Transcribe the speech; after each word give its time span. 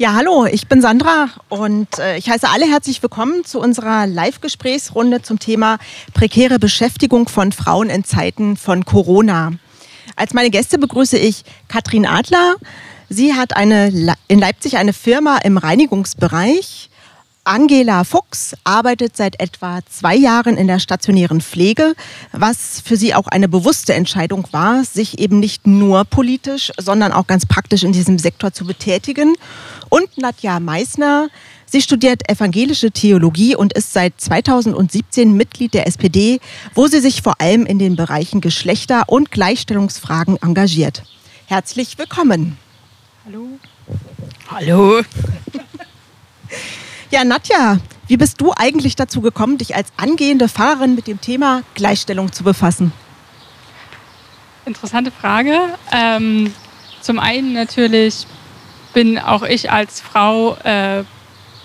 Ja, 0.00 0.14
hallo, 0.14 0.46
ich 0.46 0.66
bin 0.66 0.80
Sandra 0.80 1.28
und 1.50 1.98
äh, 1.98 2.16
ich 2.16 2.30
heiße 2.30 2.48
alle 2.48 2.64
herzlich 2.64 3.02
willkommen 3.02 3.44
zu 3.44 3.60
unserer 3.60 4.06
Live-Gesprächsrunde 4.06 5.20
zum 5.20 5.38
Thema 5.38 5.76
prekäre 6.14 6.58
Beschäftigung 6.58 7.28
von 7.28 7.52
Frauen 7.52 7.90
in 7.90 8.02
Zeiten 8.02 8.56
von 8.56 8.86
Corona. 8.86 9.52
Als 10.16 10.32
meine 10.32 10.48
Gäste 10.48 10.78
begrüße 10.78 11.18
ich 11.18 11.44
Katrin 11.68 12.06
Adler. 12.06 12.54
Sie 13.10 13.34
hat 13.34 13.54
eine, 13.54 14.16
in 14.26 14.38
Leipzig 14.38 14.78
eine 14.78 14.94
Firma 14.94 15.36
im 15.44 15.58
Reinigungsbereich. 15.58 16.88
Angela 17.50 18.04
Fuchs 18.04 18.54
arbeitet 18.62 19.16
seit 19.16 19.40
etwa 19.40 19.80
zwei 19.90 20.14
Jahren 20.14 20.56
in 20.56 20.68
der 20.68 20.78
stationären 20.78 21.40
Pflege, 21.40 21.96
was 22.30 22.80
für 22.80 22.96
sie 22.96 23.12
auch 23.12 23.26
eine 23.26 23.48
bewusste 23.48 23.92
Entscheidung 23.92 24.46
war, 24.52 24.84
sich 24.84 25.18
eben 25.18 25.40
nicht 25.40 25.66
nur 25.66 26.04
politisch, 26.04 26.70
sondern 26.78 27.10
auch 27.10 27.26
ganz 27.26 27.46
praktisch 27.46 27.82
in 27.82 27.90
diesem 27.90 28.20
Sektor 28.20 28.52
zu 28.52 28.64
betätigen. 28.64 29.34
Und 29.88 30.16
Nadja 30.16 30.60
Meissner, 30.60 31.28
sie 31.66 31.82
studiert 31.82 32.22
evangelische 32.30 32.92
Theologie 32.92 33.56
und 33.56 33.72
ist 33.72 33.92
seit 33.92 34.20
2017 34.20 35.32
Mitglied 35.32 35.74
der 35.74 35.88
SPD, 35.88 36.38
wo 36.76 36.86
sie 36.86 37.00
sich 37.00 37.20
vor 37.20 37.40
allem 37.40 37.66
in 37.66 37.80
den 37.80 37.96
Bereichen 37.96 38.40
Geschlechter- 38.40 39.08
und 39.08 39.32
Gleichstellungsfragen 39.32 40.40
engagiert. 40.40 41.02
Herzlich 41.46 41.98
willkommen. 41.98 42.58
Hallo. 43.26 43.48
Hallo. 44.48 45.02
Ja, 47.12 47.24
Nadja, 47.24 47.78
wie 48.06 48.16
bist 48.16 48.40
du 48.40 48.52
eigentlich 48.56 48.94
dazu 48.94 49.20
gekommen, 49.20 49.58
dich 49.58 49.74
als 49.74 49.88
angehende 49.96 50.46
Fahrerin 50.46 50.94
mit 50.94 51.08
dem 51.08 51.20
Thema 51.20 51.64
Gleichstellung 51.74 52.30
zu 52.30 52.44
befassen? 52.44 52.92
Interessante 54.64 55.10
Frage. 55.10 55.58
Ähm, 55.90 56.54
zum 57.00 57.18
einen 57.18 57.52
natürlich 57.52 58.28
bin 58.94 59.18
auch 59.18 59.42
ich 59.42 59.72
als 59.72 60.00
Frau 60.00 60.54
äh, 60.62 61.02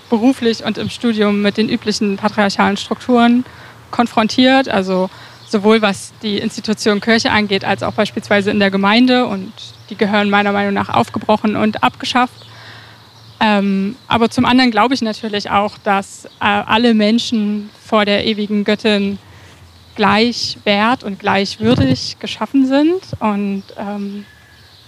beruflich 0.09 0.63
und 0.63 0.80
im 0.80 0.90
Studium 0.90 1.44
mit 1.44 1.57
den 1.57 1.70
üblichen 1.70 2.18
patriarchalen 2.18 2.77
Strukturen 2.77 3.46
konfrontiert. 3.91 4.68
Also 4.68 5.12
sowohl 5.48 5.84
was 5.84 6.12
die 6.23 6.40
Institution 6.40 7.01
Kirche 7.01 7.29
angeht, 7.29 7.63
als 7.63 7.84
auch 7.84 7.93
beispielsweise 7.93 8.49
in 8.49 8.60
der 8.60 8.71
Gemeinde. 8.71 9.27
Und 9.27 9.54
die 9.91 9.96
gehören 9.96 10.32
meiner 10.32 10.54
Meinung 10.54 10.73
nach 10.73 10.90
aufgebrochen 10.90 11.55
und 11.55 11.84
abgeschafft. 11.84 12.48
Ähm, 13.40 13.96
aber 14.08 14.30
zum 14.30 14.46
anderen 14.46 14.72
glaube 14.72 14.94
ich 14.94 15.02
natürlich 15.02 15.50
auch, 15.50 15.78
dass 15.80 16.26
äh, 16.26 16.30
alle 16.40 16.94
Menschen 16.94 17.70
vor 17.84 18.05
der 18.05 18.26
ewigen 18.26 18.64
Göttin 18.64 19.20
gleich 19.96 20.58
wert 20.64 21.04
und 21.04 21.20
gleichwürdig 21.20 22.18
geschaffen 22.20 22.66
sind. 22.68 23.02
Und 23.20 23.63
ähm, 23.78 24.26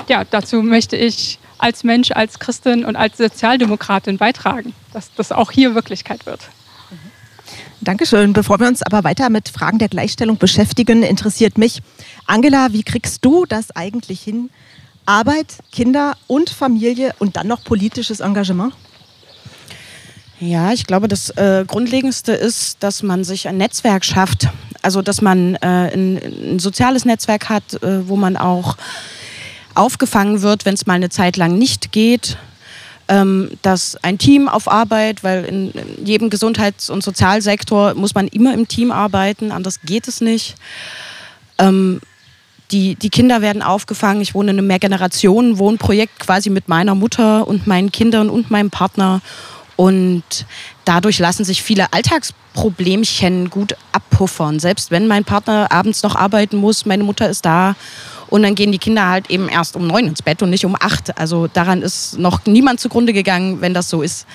ja, 0.07 0.23
dazu 0.23 0.61
möchte 0.61 0.95
ich 0.95 1.39
als 1.57 1.83
Mensch, 1.83 2.11
als 2.11 2.39
Christin 2.39 2.85
und 2.85 2.95
als 2.95 3.17
Sozialdemokratin 3.17 4.17
beitragen, 4.17 4.73
dass 4.93 5.13
das 5.15 5.31
auch 5.31 5.51
hier 5.51 5.75
Wirklichkeit 5.75 6.25
wird. 6.25 6.41
Dankeschön. 7.81 8.33
Bevor 8.33 8.59
wir 8.59 8.67
uns 8.67 8.81
aber 8.81 9.03
weiter 9.03 9.29
mit 9.29 9.49
Fragen 9.49 9.77
der 9.77 9.87
Gleichstellung 9.87 10.37
beschäftigen, 10.37 11.03
interessiert 11.03 11.57
mich, 11.57 11.81
Angela, 12.25 12.73
wie 12.73 12.83
kriegst 12.83 13.23
du 13.23 13.45
das 13.45 13.75
eigentlich 13.75 14.21
hin, 14.21 14.49
Arbeit, 15.07 15.55
Kinder 15.71 16.15
und 16.27 16.49
Familie 16.49 17.15
und 17.19 17.37
dann 17.37 17.47
noch 17.47 17.63
politisches 17.63 18.19
Engagement? 18.19 18.73
Ja, 20.39 20.71
ich 20.71 20.85
glaube, 20.85 21.07
das 21.07 21.31
äh, 21.31 21.65
Grundlegendste 21.65 22.33
ist, 22.33 22.83
dass 22.83 23.01
man 23.01 23.23
sich 23.23 23.47
ein 23.47 23.57
Netzwerk 23.57 24.05
schafft. 24.05 24.49
Also, 24.83 25.01
dass 25.01 25.21
man 25.21 25.55
äh, 25.55 25.91
ein, 25.93 26.17
ein, 26.17 26.59
soziales 26.59 27.05
Netzwerk 27.05 27.49
hat, 27.49 27.81
äh, 27.81 28.07
wo 28.07 28.15
man 28.15 28.37
auch 28.37 28.77
aufgefangen 29.73 30.41
wird, 30.43 30.65
wenn 30.65 30.75
es 30.75 30.85
mal 30.85 30.93
eine 30.93 31.09
Zeit 31.09 31.37
lang 31.37 31.57
nicht 31.57 31.91
geht. 31.91 32.37
Ähm, 33.09 33.51
dass 33.61 33.95
ein 34.03 34.17
Team 34.17 34.49
auf 34.49 34.69
Arbeit, 34.69 35.23
weil 35.23 35.45
in, 35.45 35.71
in 35.71 36.05
jedem 36.05 36.29
Gesundheits- 36.29 36.89
und 36.89 37.01
Sozialsektor 37.01 37.93
muss 37.93 38.13
man 38.13 38.27
immer 38.27 38.53
im 38.53 38.67
Team 38.67 38.91
arbeiten, 38.91 39.51
anders 39.51 39.79
geht 39.81 40.09
es 40.09 40.19
nicht. 40.19 40.55
Ähm, 41.57 42.01
die, 42.71 42.95
die 42.95 43.09
Kinder 43.09 43.41
werden 43.41 43.61
aufgefangen. 43.61 44.21
Ich 44.21 44.33
wohne 44.33 44.51
in 44.51 44.57
einem 44.57 44.67
Mehrgenerationen-Wohnprojekt 44.67 46.19
quasi 46.19 46.49
mit 46.49 46.67
meiner 46.67 46.95
Mutter 46.95 47.47
und 47.47 47.67
meinen 47.67 47.91
Kindern 47.91 48.29
und 48.29 48.51
meinem 48.51 48.69
Partner. 48.69 49.21
Und 49.75 50.23
dadurch 50.85 51.19
lassen 51.19 51.45
sich 51.45 51.61
viele 51.61 51.93
Alltagsproblemchen 51.93 53.49
gut 53.49 53.75
abpuffern. 53.91 54.59
Selbst 54.59 54.91
wenn 54.91 55.07
mein 55.07 55.23
Partner 55.23 55.71
abends 55.71 56.03
noch 56.03 56.15
arbeiten 56.15 56.57
muss, 56.57 56.85
meine 56.85 57.03
Mutter 57.03 57.29
ist 57.29 57.45
da. 57.45 57.75
Und 58.27 58.43
dann 58.43 58.55
gehen 58.55 58.71
die 58.71 58.79
Kinder 58.79 59.07
halt 59.07 59.29
eben 59.29 59.47
erst 59.47 59.75
um 59.75 59.87
neun 59.87 60.07
ins 60.07 60.21
Bett 60.21 60.41
und 60.41 60.49
nicht 60.49 60.65
um 60.65 60.75
acht. 60.77 61.17
Also 61.17 61.47
daran 61.47 61.81
ist 61.81 62.17
noch 62.17 62.45
niemand 62.45 62.79
zugrunde 62.79 63.13
gegangen, 63.13 63.61
wenn 63.61 63.73
das 63.73 63.89
so 63.89 64.01
ist. 64.01 64.27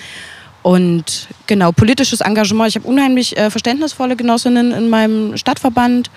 Und 0.63 1.27
genau, 1.45 1.73
politisches 1.73 2.21
Engagement. 2.21 2.69
Ich 2.69 2.75
habe 2.75 2.87
unheimlich 2.87 3.37
äh, 3.37 3.51
verständnisvolle 3.51 4.15
Genossinnen 4.15 4.71
in 4.71 4.89
meinem 4.89 5.37
Stadtverband 5.37 6.09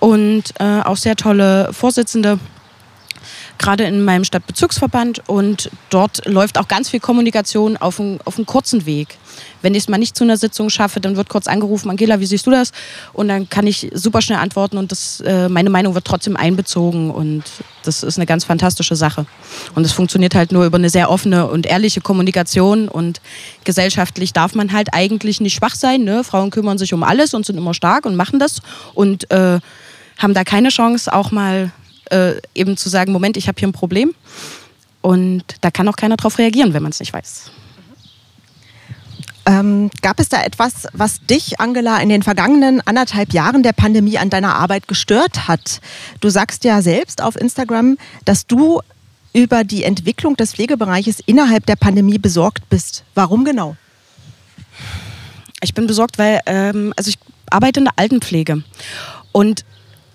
und 0.00 0.54
äh, 0.58 0.80
auch 0.82 0.96
sehr 0.96 1.14
tolle 1.14 1.72
Vorsitzende, 1.72 2.38
gerade 3.58 3.84
in 3.84 4.02
meinem 4.02 4.24
Stadtbezirksverband. 4.24 5.28
Und 5.28 5.70
dort 5.90 6.26
läuft 6.26 6.58
auch 6.58 6.66
ganz 6.66 6.88
viel 6.88 7.00
Kommunikation 7.00 7.76
auf 7.76 8.00
einem 8.00 8.18
auf 8.24 8.40
kurzen 8.46 8.86
Weg. 8.86 9.18
Wenn 9.60 9.74
ich 9.74 9.84
es 9.84 9.88
mal 9.88 9.98
nicht 9.98 10.16
zu 10.16 10.24
einer 10.24 10.38
Sitzung 10.38 10.70
schaffe, 10.70 11.00
dann 11.00 11.16
wird 11.16 11.28
kurz 11.28 11.46
angerufen, 11.46 11.90
Angela, 11.90 12.20
wie 12.20 12.26
siehst 12.26 12.46
du 12.46 12.50
das? 12.50 12.72
Und 13.12 13.28
dann 13.28 13.50
kann 13.50 13.66
ich 13.66 13.90
super 13.92 14.22
schnell 14.22 14.38
antworten 14.38 14.78
und 14.78 14.90
das, 14.90 15.20
äh, 15.20 15.50
meine 15.50 15.68
Meinung 15.68 15.94
wird 15.94 16.06
trotzdem 16.06 16.36
einbezogen 16.36 17.10
und 17.10 17.44
das 17.82 18.02
ist 18.02 18.16
eine 18.16 18.24
ganz 18.24 18.44
fantastische 18.44 18.96
Sache. 18.96 19.26
Und 19.74 19.84
es 19.84 19.92
funktioniert 19.92 20.34
halt 20.34 20.52
nur 20.52 20.64
über 20.64 20.78
eine 20.78 20.88
sehr 20.88 21.10
offene 21.10 21.46
und 21.46 21.66
ehrliche 21.66 22.00
Kommunikation 22.00 22.88
und 22.88 23.20
gesellschaftlich 23.64 24.32
darf 24.32 24.54
man 24.54 24.72
halt 24.72 24.94
eigentlich 24.94 25.42
nicht 25.42 25.54
schwach 25.54 25.74
sein. 25.74 26.04
Ne? 26.04 26.24
Frauen 26.24 26.50
kümmern 26.50 26.78
sich 26.78 26.94
um 26.94 27.02
alles 27.02 27.34
und 27.34 27.44
sind 27.44 27.58
immer 27.58 27.74
stark 27.74 28.06
und 28.06 28.16
machen 28.16 28.38
das 28.38 28.62
und 28.94 29.30
äh, 29.30 29.60
haben 30.20 30.34
da 30.34 30.44
keine 30.44 30.68
Chance, 30.68 31.12
auch 31.12 31.32
mal 31.32 31.72
äh, 32.10 32.34
eben 32.54 32.76
zu 32.76 32.88
sagen, 32.88 33.12
Moment, 33.12 33.36
ich 33.36 33.48
habe 33.48 33.58
hier 33.58 33.68
ein 33.68 33.72
Problem. 33.72 34.14
Und 35.02 35.44
da 35.62 35.70
kann 35.70 35.88
auch 35.88 35.96
keiner 35.96 36.16
darauf 36.16 36.38
reagieren, 36.38 36.74
wenn 36.74 36.82
man 36.82 36.92
es 36.92 37.00
nicht 37.00 37.12
weiß. 37.12 37.50
Ähm, 39.46 39.90
gab 40.02 40.20
es 40.20 40.28
da 40.28 40.42
etwas, 40.42 40.86
was 40.92 41.20
dich, 41.26 41.58
Angela, 41.58 41.98
in 41.98 42.10
den 42.10 42.22
vergangenen 42.22 42.86
anderthalb 42.86 43.32
Jahren 43.32 43.62
der 43.62 43.72
Pandemie 43.72 44.18
an 44.18 44.28
deiner 44.28 44.54
Arbeit 44.54 44.86
gestört 44.86 45.48
hat? 45.48 45.80
Du 46.20 46.28
sagst 46.28 46.64
ja 46.64 46.82
selbst 46.82 47.22
auf 47.22 47.36
Instagram, 47.36 47.96
dass 48.26 48.46
du 48.46 48.80
über 49.32 49.64
die 49.64 49.84
Entwicklung 49.84 50.36
des 50.36 50.52
Pflegebereiches 50.52 51.20
innerhalb 51.24 51.64
der 51.64 51.76
Pandemie 51.76 52.18
besorgt 52.18 52.68
bist. 52.68 53.04
Warum 53.14 53.44
genau? 53.44 53.76
Ich 55.62 55.72
bin 55.72 55.86
besorgt, 55.86 56.18
weil 56.18 56.40
ähm, 56.46 56.92
also 56.96 57.08
ich 57.08 57.18
arbeite 57.50 57.80
in 57.80 57.84
der 57.84 57.94
Altenpflege 57.96 58.62
und 59.32 59.64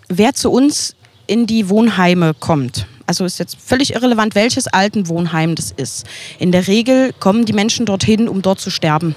wer 0.07 0.33
zu 0.33 0.51
uns 0.51 0.95
in 1.27 1.47
die 1.47 1.69
Wohnheime 1.69 2.33
kommt, 2.33 2.87
also 3.07 3.25
ist 3.25 3.37
jetzt 3.37 3.57
völlig 3.63 3.93
irrelevant, 3.93 4.35
welches 4.35 4.67
Altenwohnheim 4.67 5.55
das 5.55 5.71
ist. 5.71 6.05
In 6.39 6.51
der 6.51 6.67
Regel 6.67 7.13
kommen 7.19 7.45
die 7.45 7.53
Menschen 7.53 7.85
dorthin, 7.85 8.27
um 8.27 8.41
dort 8.41 8.59
zu 8.59 8.71
sterben. 8.71 9.15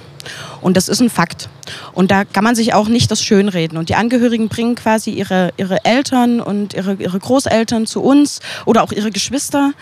Und 0.60 0.76
das 0.76 0.88
ist 0.88 1.00
ein 1.00 1.08
Fakt. 1.08 1.48
Und 1.94 2.10
da 2.10 2.24
kann 2.24 2.44
man 2.44 2.54
sich 2.54 2.74
auch 2.74 2.88
nicht 2.88 3.10
das 3.10 3.22
schönreden. 3.22 3.78
Und 3.78 3.88
die 3.88 3.94
Angehörigen 3.94 4.48
bringen 4.48 4.74
quasi 4.74 5.10
ihre, 5.10 5.52
ihre 5.56 5.84
Eltern 5.84 6.40
und 6.40 6.74
ihre, 6.74 6.94
ihre 6.94 7.18
Großeltern 7.18 7.86
zu 7.86 8.02
uns 8.02 8.40
oder 8.66 8.82
auch 8.82 8.92
ihre 8.92 9.10
Geschwister 9.10 9.72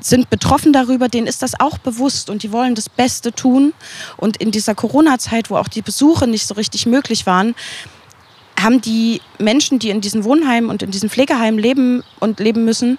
sind 0.00 0.30
betroffen 0.30 0.72
darüber, 0.72 1.08
denen 1.08 1.26
ist 1.26 1.42
das 1.42 1.58
auch 1.58 1.78
bewusst 1.78 2.30
und 2.30 2.44
die 2.44 2.52
wollen 2.52 2.76
das 2.76 2.88
Beste 2.88 3.32
tun. 3.32 3.72
Und 4.16 4.36
in 4.36 4.50
dieser 4.50 4.74
Corona-Zeit, 4.74 5.50
wo 5.50 5.56
auch 5.56 5.66
die 5.66 5.82
Besuche 5.82 6.28
nicht 6.28 6.46
so 6.46 6.54
richtig 6.54 6.86
möglich 6.86 7.26
waren, 7.26 7.56
haben 8.58 8.80
die 8.80 9.20
Menschen, 9.38 9.78
die 9.78 9.90
in 9.90 10.00
diesen 10.00 10.24
Wohnheimen 10.24 10.70
und 10.70 10.82
in 10.82 10.90
diesen 10.90 11.10
Pflegeheimen 11.10 11.58
leben 11.58 12.02
und 12.20 12.40
leben 12.40 12.64
müssen, 12.64 12.98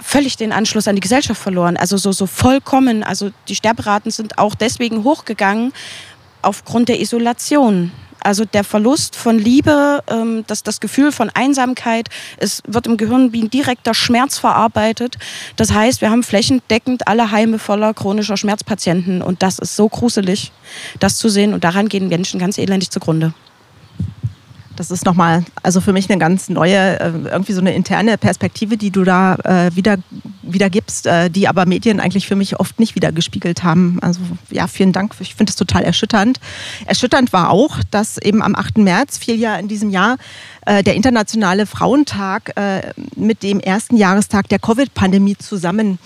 völlig 0.00 0.36
den 0.36 0.52
Anschluss 0.52 0.86
an 0.86 0.96
die 0.96 1.00
Gesellschaft 1.00 1.40
verloren. 1.40 1.76
Also 1.76 1.96
so, 1.96 2.12
so 2.12 2.26
vollkommen. 2.26 3.02
Also 3.02 3.30
die 3.48 3.54
Sterberaten 3.54 4.10
sind 4.10 4.38
auch 4.38 4.54
deswegen 4.54 5.04
hochgegangen 5.04 5.72
aufgrund 6.42 6.88
der 6.88 7.00
Isolation. 7.00 7.90
Also 8.20 8.46
der 8.46 8.64
Verlust 8.64 9.16
von 9.16 9.38
Liebe, 9.38 10.02
ähm, 10.08 10.44
das, 10.46 10.62
das 10.62 10.80
Gefühl 10.80 11.12
von 11.12 11.30
Einsamkeit, 11.30 12.08
es 12.38 12.62
wird 12.66 12.86
im 12.86 12.96
Gehirn 12.96 13.34
wie 13.34 13.42
ein 13.42 13.50
direkter 13.50 13.92
Schmerz 13.92 14.38
verarbeitet. 14.38 15.18
Das 15.56 15.72
heißt, 15.72 16.00
wir 16.00 16.10
haben 16.10 16.22
flächendeckend 16.22 17.06
alle 17.06 17.30
Heime 17.30 17.58
voller 17.58 17.92
chronischer 17.92 18.38
Schmerzpatienten 18.38 19.20
und 19.20 19.42
das 19.42 19.58
ist 19.58 19.76
so 19.76 19.90
gruselig, 19.90 20.52
das 21.00 21.16
zu 21.18 21.28
sehen 21.28 21.52
und 21.52 21.64
daran 21.64 21.90
gehen 21.90 22.08
Menschen 22.08 22.40
ganz 22.40 22.56
elendig 22.56 22.90
zugrunde. 22.90 23.34
Das 24.76 24.90
ist 24.90 25.04
nochmal, 25.04 25.44
also 25.62 25.80
für 25.80 25.92
mich 25.92 26.10
eine 26.10 26.18
ganz 26.18 26.48
neue, 26.48 27.00
äh, 27.00 27.12
irgendwie 27.30 27.52
so 27.52 27.60
eine 27.60 27.74
interne 27.74 28.18
Perspektive, 28.18 28.76
die 28.76 28.90
du 28.90 29.04
da 29.04 29.36
äh, 29.36 29.76
wieder, 29.76 29.98
wieder 30.42 30.68
gibst, 30.68 31.06
äh, 31.06 31.30
die 31.30 31.46
aber 31.46 31.64
Medien 31.66 32.00
eigentlich 32.00 32.26
für 32.26 32.36
mich 32.36 32.58
oft 32.58 32.80
nicht 32.80 32.94
wieder 32.94 33.12
gespiegelt 33.12 33.62
haben. 33.62 33.98
Also 34.02 34.20
ja, 34.50 34.66
vielen 34.66 34.92
Dank. 34.92 35.14
Ich 35.20 35.34
finde 35.34 35.50
es 35.50 35.56
total 35.56 35.82
erschütternd. 35.82 36.40
Erschütternd 36.86 37.32
war 37.32 37.50
auch, 37.50 37.78
dass 37.90 38.18
eben 38.18 38.42
am 38.42 38.56
8. 38.56 38.78
März, 38.78 39.18
viel 39.18 39.38
Jahr 39.38 39.58
in 39.58 39.68
diesem 39.68 39.90
Jahr, 39.90 40.16
der 40.66 40.94
Internationale 40.94 41.66
Frauentag 41.66 42.54
mit 43.16 43.42
dem 43.42 43.60
ersten 43.60 43.98
Jahrestag 43.98 44.48
der 44.48 44.58
Covid-Pandemie 44.58 45.36
zusammen. 45.36 45.98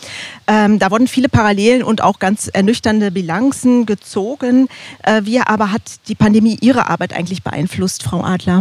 Ähm, 0.49 0.81
da 0.81 0.91
wurden 0.91 1.06
viele 1.06 1.29
Parallelen 1.29 1.85
und 1.85 2.03
auch 2.03 2.19
ganz 2.19 2.49
ernüchternde 2.49 3.12
Bilanzen 3.12 3.87
gezogen. 3.87 4.69
Wie 5.23 5.38
aber 5.41 5.71
hat 5.71 5.82
die 6.09 6.17
Pandemie 6.17 6.59
Ihre 6.61 6.91
Arbeit 6.91 7.12
eigentlich 7.12 7.44
beeinflusst, 7.44 8.03
Frau 8.03 8.25
Adler? 8.25 8.58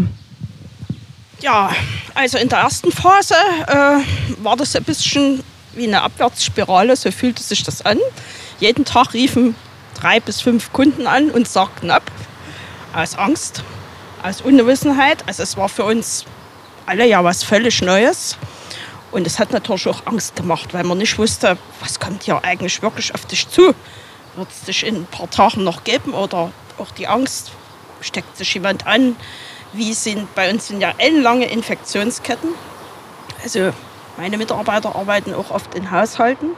Ja, 1.40 1.72
also 2.16 2.40
in 2.40 2.50
der 2.50 2.60
ersten 2.60 2.92
Phase 2.92 3.36
äh, 3.68 4.44
war 4.44 4.56
das 4.56 4.76
ein 4.76 4.84
bisschen 4.84 5.44
wie 5.74 5.86
eine 5.86 6.02
Abwärtsspirale, 6.02 6.96
so 6.96 7.12
fühlte 7.12 7.44
sich 7.44 7.62
das 7.62 7.86
an. 7.86 8.00
Jeden 8.60 8.86
Tag 8.86 9.14
riefen 9.14 9.56
drei 10.00 10.20
bis 10.20 10.42
fünf 10.42 10.74
Kunden 10.74 11.06
an 11.06 11.30
und 11.30 11.48
sagten 11.48 11.92
ab, 11.92 12.04
aus 12.94 13.16
Angst, 13.16 13.64
aus 14.24 14.42
Unwissenheit. 14.42 15.24
Also 15.28 15.44
es 15.44 15.58
war 15.58 15.70
für 15.70 15.84
uns 15.84 16.26
alle 16.88 17.06
ja 17.06 17.24
was 17.24 17.44
völlig 17.44 17.82
Neues. 17.84 18.38
Und 19.12 19.28
es 19.28 19.38
hat 19.38 19.52
natürlich 19.52 19.88
auch 19.88 20.06
Angst 20.06 20.36
gemacht, 20.36 20.74
weil 20.74 20.84
man 20.84 20.98
nicht 20.98 21.18
wusste, 21.20 21.58
was 21.82 22.00
kommt 22.00 22.24
hier 22.24 22.44
eigentlich 22.44 22.82
wirklich 22.82 23.14
auf 23.14 23.26
dich 23.26 23.48
zu. 23.48 23.76
Wird 24.36 24.50
es 24.50 24.62
dich 24.66 24.86
in 24.86 24.96
ein 24.96 25.06
paar 25.06 25.30
Tagen 25.30 25.64
noch 25.64 25.84
geben 25.84 26.14
oder 26.14 26.52
auch 26.78 26.92
die 26.98 27.08
Angst, 27.08 27.52
steckt 28.02 28.38
sich 28.38 28.54
jemand 28.56 28.86
an? 28.88 29.16
Wie 29.74 29.94
sind 29.94 30.34
bei 30.36 30.50
uns 30.52 30.68
sind 30.68 30.82
ja 30.82 30.94
ellenlange 30.98 31.46
Infektionsketten. 31.46 32.50
Also 33.44 33.72
meine 34.18 34.38
Mitarbeiter 34.38 34.96
arbeiten 34.96 35.34
auch 35.34 35.52
oft 35.52 35.76
in 35.76 35.92
Haushalten. 35.92 36.52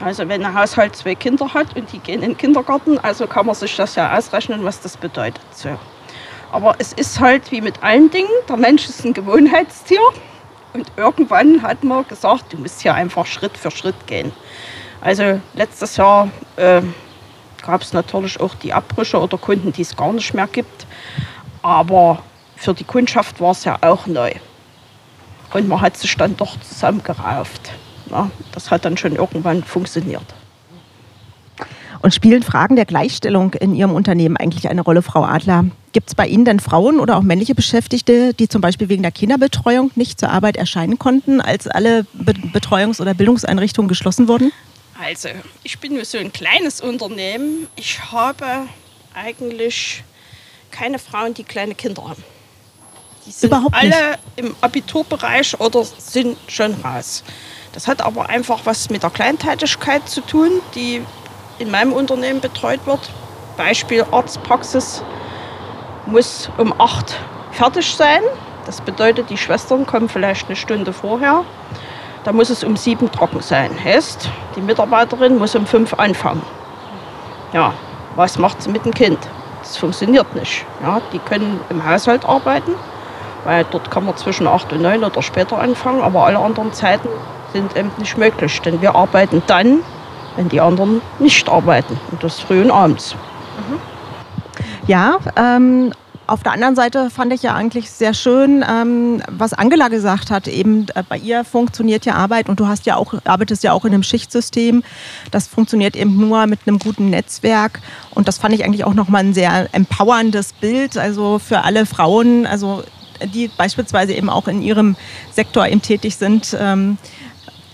Also 0.00 0.28
wenn 0.28 0.44
ein 0.44 0.54
Haushalt 0.54 0.96
zwei 0.96 1.14
Kinder 1.14 1.54
hat 1.54 1.76
und 1.76 1.92
die 1.92 1.98
gehen 1.98 2.22
in 2.22 2.30
den 2.30 2.36
Kindergarten, 2.36 2.98
also 2.98 3.26
kann 3.26 3.46
man 3.46 3.54
sich 3.54 3.74
das 3.76 3.94
ja 3.94 4.16
ausrechnen, 4.16 4.64
was 4.64 4.80
das 4.80 4.96
bedeutet. 4.96 5.42
So. 5.52 5.78
Aber 6.50 6.74
es 6.78 6.92
ist 6.92 7.20
halt 7.20 7.50
wie 7.50 7.60
mit 7.60 7.82
allen 7.82 8.10
Dingen, 8.10 8.28
der 8.48 8.56
Mensch 8.56 8.88
ist 8.88 9.04
ein 9.04 9.14
Gewohnheitstier. 9.14 10.00
Und 10.74 10.90
irgendwann 10.96 11.62
hat 11.62 11.84
man 11.84 12.06
gesagt, 12.08 12.52
du 12.52 12.58
musst 12.58 12.82
hier 12.82 12.94
einfach 12.94 13.26
Schritt 13.26 13.56
für 13.56 13.70
Schritt 13.70 14.06
gehen. 14.06 14.32
Also 15.00 15.40
letztes 15.54 15.96
Jahr 15.96 16.28
äh, 16.56 16.82
gab 17.64 17.82
es 17.82 17.92
natürlich 17.92 18.40
auch 18.40 18.54
die 18.54 18.72
Abbrüche 18.72 19.18
oder 19.20 19.38
Kunden, 19.38 19.72
die 19.72 19.82
es 19.82 19.96
gar 19.96 20.12
nicht 20.12 20.34
mehr 20.34 20.46
gibt. 20.46 20.86
Aber 21.62 22.22
für 22.62 22.74
die 22.74 22.84
Kundschaft 22.84 23.40
war 23.40 23.50
es 23.50 23.64
ja 23.64 23.76
auch 23.80 24.06
neu. 24.06 24.30
Und 25.52 25.68
man 25.68 25.80
hat 25.80 25.96
sich 25.96 26.16
dann 26.16 26.36
doch 26.36 26.58
zusammengerauft. 26.60 27.72
Ja, 28.10 28.30
das 28.52 28.70
hat 28.70 28.84
dann 28.84 28.96
schon 28.96 29.16
irgendwann 29.16 29.64
funktioniert. 29.64 30.22
Und 32.00 32.14
spielen 32.14 32.42
Fragen 32.42 32.76
der 32.76 32.84
Gleichstellung 32.84 33.54
in 33.54 33.74
Ihrem 33.74 33.92
Unternehmen 33.92 34.36
eigentlich 34.36 34.68
eine 34.68 34.80
Rolle, 34.80 35.02
Frau 35.02 35.24
Adler? 35.24 35.66
Gibt 35.92 36.08
es 36.08 36.14
bei 36.14 36.26
Ihnen 36.26 36.44
denn 36.44 36.58
Frauen 36.58 37.00
oder 37.00 37.16
auch 37.16 37.22
männliche 37.22 37.54
Beschäftigte, 37.54 38.32
die 38.32 38.48
zum 38.48 38.60
Beispiel 38.60 38.88
wegen 38.88 39.02
der 39.02 39.12
Kinderbetreuung 39.12 39.90
nicht 39.94 40.18
zur 40.18 40.30
Arbeit 40.30 40.56
erscheinen 40.56 40.98
konnten, 40.98 41.40
als 41.40 41.68
alle 41.68 42.06
Be 42.12 42.32
Betreuungs- 42.32 43.00
oder 43.00 43.14
Bildungseinrichtungen 43.14 43.88
geschlossen 43.88 44.26
wurden? 44.28 44.52
Also, 45.04 45.28
ich 45.64 45.78
bin 45.80 45.94
nur 45.94 46.04
so 46.04 46.18
ein 46.18 46.32
kleines 46.32 46.80
Unternehmen. 46.80 47.66
Ich 47.76 48.00
habe 48.12 48.46
eigentlich 49.14 50.02
keine 50.70 50.98
Frauen, 50.98 51.34
die 51.34 51.44
kleine 51.44 51.74
Kinder 51.74 52.08
haben. 52.08 52.22
Die 53.26 53.30
sind 53.30 53.50
Überhaupt 53.50 53.74
alle 53.74 53.88
nicht. 53.88 54.18
im 54.36 54.56
Abiturbereich 54.60 55.58
oder 55.60 55.84
sind 55.84 56.36
schon 56.48 56.74
raus. 56.84 57.22
Das 57.72 57.86
hat 57.88 58.02
aber 58.02 58.28
einfach 58.28 58.60
was 58.64 58.90
mit 58.90 59.02
der 59.02 59.10
Kleintätigkeit 59.10 60.08
zu 60.08 60.20
tun, 60.20 60.50
die 60.74 61.02
in 61.58 61.70
meinem 61.70 61.92
Unternehmen 61.92 62.40
betreut 62.40 62.80
wird. 62.86 63.10
Beispiel 63.56 64.04
Arztpraxis 64.10 65.02
muss 66.06 66.50
um 66.58 66.72
8 66.78 67.14
fertig 67.52 67.94
sein. 67.94 68.22
Das 68.66 68.80
bedeutet, 68.80 69.30
die 69.30 69.36
Schwestern 69.36 69.86
kommen 69.86 70.08
vielleicht 70.08 70.46
eine 70.46 70.56
Stunde 70.56 70.92
vorher. 70.92 71.44
Da 72.24 72.32
muss 72.32 72.50
es 72.50 72.62
um 72.64 72.76
7 72.76 73.10
trocken 73.10 73.40
sein. 73.40 73.70
Heißt, 73.82 74.28
die 74.56 74.60
Mitarbeiterin 74.60 75.38
muss 75.38 75.54
um 75.54 75.66
5 75.66 75.94
anfangen. 75.94 76.42
Ja, 77.52 77.74
was 78.16 78.38
macht 78.38 78.62
sie 78.62 78.70
mit 78.70 78.84
dem 78.84 78.94
Kind? 78.94 79.18
Das 79.62 79.76
funktioniert 79.76 80.34
nicht. 80.34 80.64
Ja, 80.82 81.00
die 81.12 81.18
können 81.20 81.60
im 81.70 81.84
Haushalt 81.84 82.24
arbeiten, 82.24 82.74
weil 83.44 83.64
dort 83.70 83.90
kann 83.90 84.04
man 84.04 84.16
zwischen 84.16 84.46
8 84.46 84.72
und 84.72 84.82
9 84.82 85.04
oder 85.04 85.22
später 85.22 85.58
anfangen, 85.58 86.00
aber 86.00 86.26
alle 86.26 86.38
anderen 86.38 86.72
Zeiten 86.72 87.08
sind 87.52 87.76
eben 87.76 87.90
nicht 87.98 88.16
möglich. 88.16 88.60
Denn 88.62 88.80
wir 88.80 88.94
arbeiten 88.94 89.42
dann, 89.46 89.80
wenn 90.36 90.48
die 90.48 90.60
anderen 90.60 91.02
nicht 91.18 91.48
arbeiten. 91.48 91.98
Und 92.10 92.22
das 92.22 92.40
früh 92.40 92.62
und 92.62 92.70
abends. 92.70 93.14
Mhm. 93.68 93.78
Ja, 94.86 95.18
ähm, 95.36 95.92
auf 96.26 96.42
der 96.42 96.52
anderen 96.52 96.76
Seite 96.76 97.10
fand 97.10 97.32
ich 97.32 97.42
ja 97.42 97.54
eigentlich 97.54 97.90
sehr 97.90 98.14
schön, 98.14 98.64
ähm, 98.68 99.22
was 99.28 99.52
Angela 99.52 99.88
gesagt 99.88 100.30
hat. 100.30 100.48
Eben 100.48 100.86
äh, 100.94 101.02
bei 101.06 101.18
ihr 101.18 101.44
funktioniert 101.44 102.06
ja 102.06 102.14
Arbeit 102.14 102.48
und 102.48 102.60
du 102.60 102.68
hast 102.68 102.86
ja 102.86 102.96
auch, 102.96 103.14
arbeitest 103.24 103.64
ja 103.64 103.72
auch 103.72 103.84
in 103.84 103.92
einem 103.92 104.02
Schichtsystem. 104.02 104.82
Das 105.30 105.46
funktioniert 105.46 105.96
eben 105.96 106.16
nur 106.16 106.46
mit 106.46 106.60
einem 106.66 106.78
guten 106.78 107.10
Netzwerk. 107.10 107.80
Und 108.14 108.28
das 108.28 108.38
fand 108.38 108.54
ich 108.54 108.64
eigentlich 108.64 108.84
auch 108.84 108.94
nochmal 108.94 109.24
ein 109.24 109.34
sehr 109.34 109.68
empowerndes 109.72 110.52
Bild. 110.54 110.96
Also 110.96 111.38
für 111.38 111.64
alle 111.64 111.86
Frauen, 111.86 112.46
also 112.46 112.82
die 113.26 113.48
beispielsweise 113.48 114.12
eben 114.14 114.30
auch 114.30 114.48
in 114.48 114.62
ihrem 114.62 114.96
Sektor 115.32 115.66
eben 115.66 115.82
tätig 115.82 116.16
sind. 116.16 116.56
Ähm, 116.58 116.98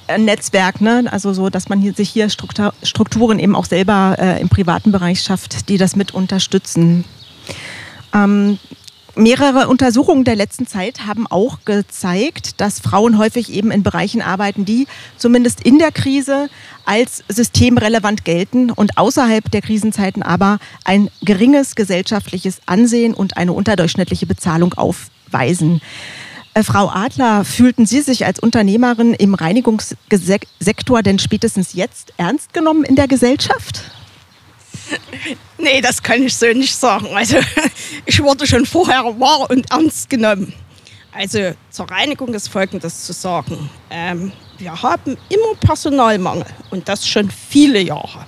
ein 0.08 0.24
Netzwerk, 0.24 0.80
ne? 0.80 1.04
also 1.10 1.32
so, 1.32 1.50
dass 1.50 1.68
man 1.68 1.80
hier, 1.80 1.92
sich 1.92 2.10
hier 2.10 2.28
Strukturen 2.30 3.38
eben 3.38 3.54
auch 3.54 3.66
selber 3.66 4.16
äh, 4.18 4.40
im 4.40 4.48
privaten 4.48 4.90
Bereich 4.90 5.20
schafft, 5.20 5.68
die 5.68 5.76
das 5.76 5.96
mit 5.96 6.14
unterstützen. 6.14 7.04
Ähm, 8.14 8.58
mehrere 9.14 9.68
Untersuchungen 9.68 10.24
der 10.24 10.36
letzten 10.36 10.66
Zeit 10.66 11.06
haben 11.06 11.26
auch 11.26 11.58
gezeigt, 11.64 12.60
dass 12.60 12.80
Frauen 12.80 13.18
häufig 13.18 13.52
eben 13.52 13.70
in 13.70 13.82
Bereichen 13.82 14.22
arbeiten, 14.22 14.64
die 14.64 14.86
zumindest 15.16 15.62
in 15.62 15.78
der 15.78 15.92
Krise 15.92 16.48
als 16.84 17.22
systemrelevant 17.28 18.24
gelten 18.24 18.70
und 18.70 18.96
außerhalb 18.96 19.50
der 19.50 19.60
Krisenzeiten 19.60 20.22
aber 20.22 20.58
ein 20.84 21.10
geringes 21.22 21.74
gesellschaftliches 21.74 22.60
Ansehen 22.66 23.12
und 23.12 23.36
eine 23.36 23.52
unterdurchschnittliche 23.52 24.26
Bezahlung 24.26 24.74
aufweisen. 24.74 25.17
Äh, 26.54 26.62
Frau 26.62 26.88
Adler, 26.88 27.44
fühlten 27.44 27.86
Sie 27.86 28.00
sich 28.00 28.26
als 28.26 28.40
Unternehmerin 28.40 29.14
im 29.14 29.34
Reinigungssektor 29.34 31.02
denn 31.02 31.18
spätestens 31.18 31.72
jetzt 31.74 32.12
ernst 32.16 32.52
genommen 32.52 32.84
in 32.84 32.96
der 32.96 33.08
Gesellschaft? 33.08 33.82
Nee, 35.58 35.80
das 35.80 36.02
kann 36.02 36.22
ich 36.22 36.36
so 36.36 36.46
nicht 36.46 36.74
sagen. 36.74 37.08
Also 37.14 37.36
ich 38.06 38.22
wurde 38.22 38.46
schon 38.46 38.64
vorher 38.64 39.02
wahr 39.18 39.50
und 39.50 39.70
ernst 39.70 40.08
genommen. 40.08 40.54
Also 41.12 41.52
zur 41.70 41.90
Reinigung 41.90 42.32
ist 42.32 42.48
Folgendes 42.48 43.04
zu 43.04 43.12
sagen. 43.12 43.68
Ähm, 43.90 44.32
wir 44.56 44.80
haben 44.80 45.18
immer 45.28 45.54
Personalmangel 45.60 46.46
und 46.70 46.88
das 46.88 47.08
schon 47.08 47.30
viele 47.30 47.80
Jahre. 47.80 48.26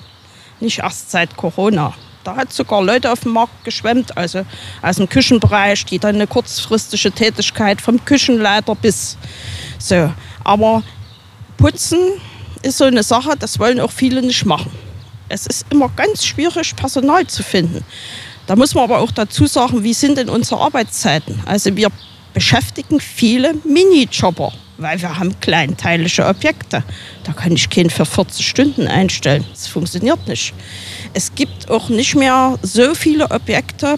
Nicht 0.58 0.80
erst 0.80 1.10
seit 1.10 1.36
Corona. 1.36 1.94
Da 2.22 2.36
hat 2.36 2.52
sogar 2.52 2.82
Leute 2.82 3.10
auf 3.10 3.20
dem 3.20 3.32
Markt 3.32 3.64
geschwemmt, 3.64 4.16
also 4.16 4.44
aus 4.82 4.96
dem 4.96 5.08
Küchenbereich, 5.08 5.84
die 5.86 5.98
dann 5.98 6.16
eine 6.16 6.26
kurzfristige 6.26 7.12
Tätigkeit 7.12 7.80
vom 7.80 8.04
Küchenleiter 8.04 8.74
bis 8.74 9.16
so. 9.78 10.12
Aber 10.44 10.82
Putzen 11.56 11.98
ist 12.62 12.78
so 12.78 12.84
eine 12.84 13.02
Sache, 13.02 13.36
das 13.38 13.58
wollen 13.58 13.80
auch 13.80 13.90
viele 13.90 14.22
nicht 14.22 14.44
machen. 14.44 14.70
Es 15.28 15.46
ist 15.46 15.66
immer 15.70 15.88
ganz 15.90 16.24
schwierig, 16.24 16.76
Personal 16.76 17.26
zu 17.26 17.42
finden. 17.42 17.84
Da 18.46 18.56
muss 18.56 18.74
man 18.74 18.84
aber 18.84 18.98
auch 18.98 19.12
dazu 19.12 19.46
sagen, 19.46 19.82
wie 19.84 19.94
sind 19.94 20.18
denn 20.18 20.28
unsere 20.28 20.60
Arbeitszeiten? 20.60 21.40
Also 21.46 21.76
wir 21.76 21.88
beschäftigen 22.34 23.00
viele 23.00 23.54
Minijobber, 23.64 24.52
weil 24.80 25.00
wir 25.00 25.18
haben 25.18 25.38
kleinteilige 25.40 26.26
Objekte. 26.26 26.82
Da 27.24 27.32
kann 27.32 27.52
ich 27.52 27.68
keinen 27.68 27.90
für 27.90 28.06
40 28.06 28.46
Stunden 28.46 28.88
einstellen. 28.88 29.44
Das 29.50 29.66
funktioniert 29.66 30.26
nicht. 30.26 30.54
Es 31.12 31.34
gibt 31.34 31.70
auch 31.70 31.88
nicht 31.88 32.14
mehr 32.16 32.58
so 32.62 32.94
viele 32.94 33.30
Objekte, 33.30 33.96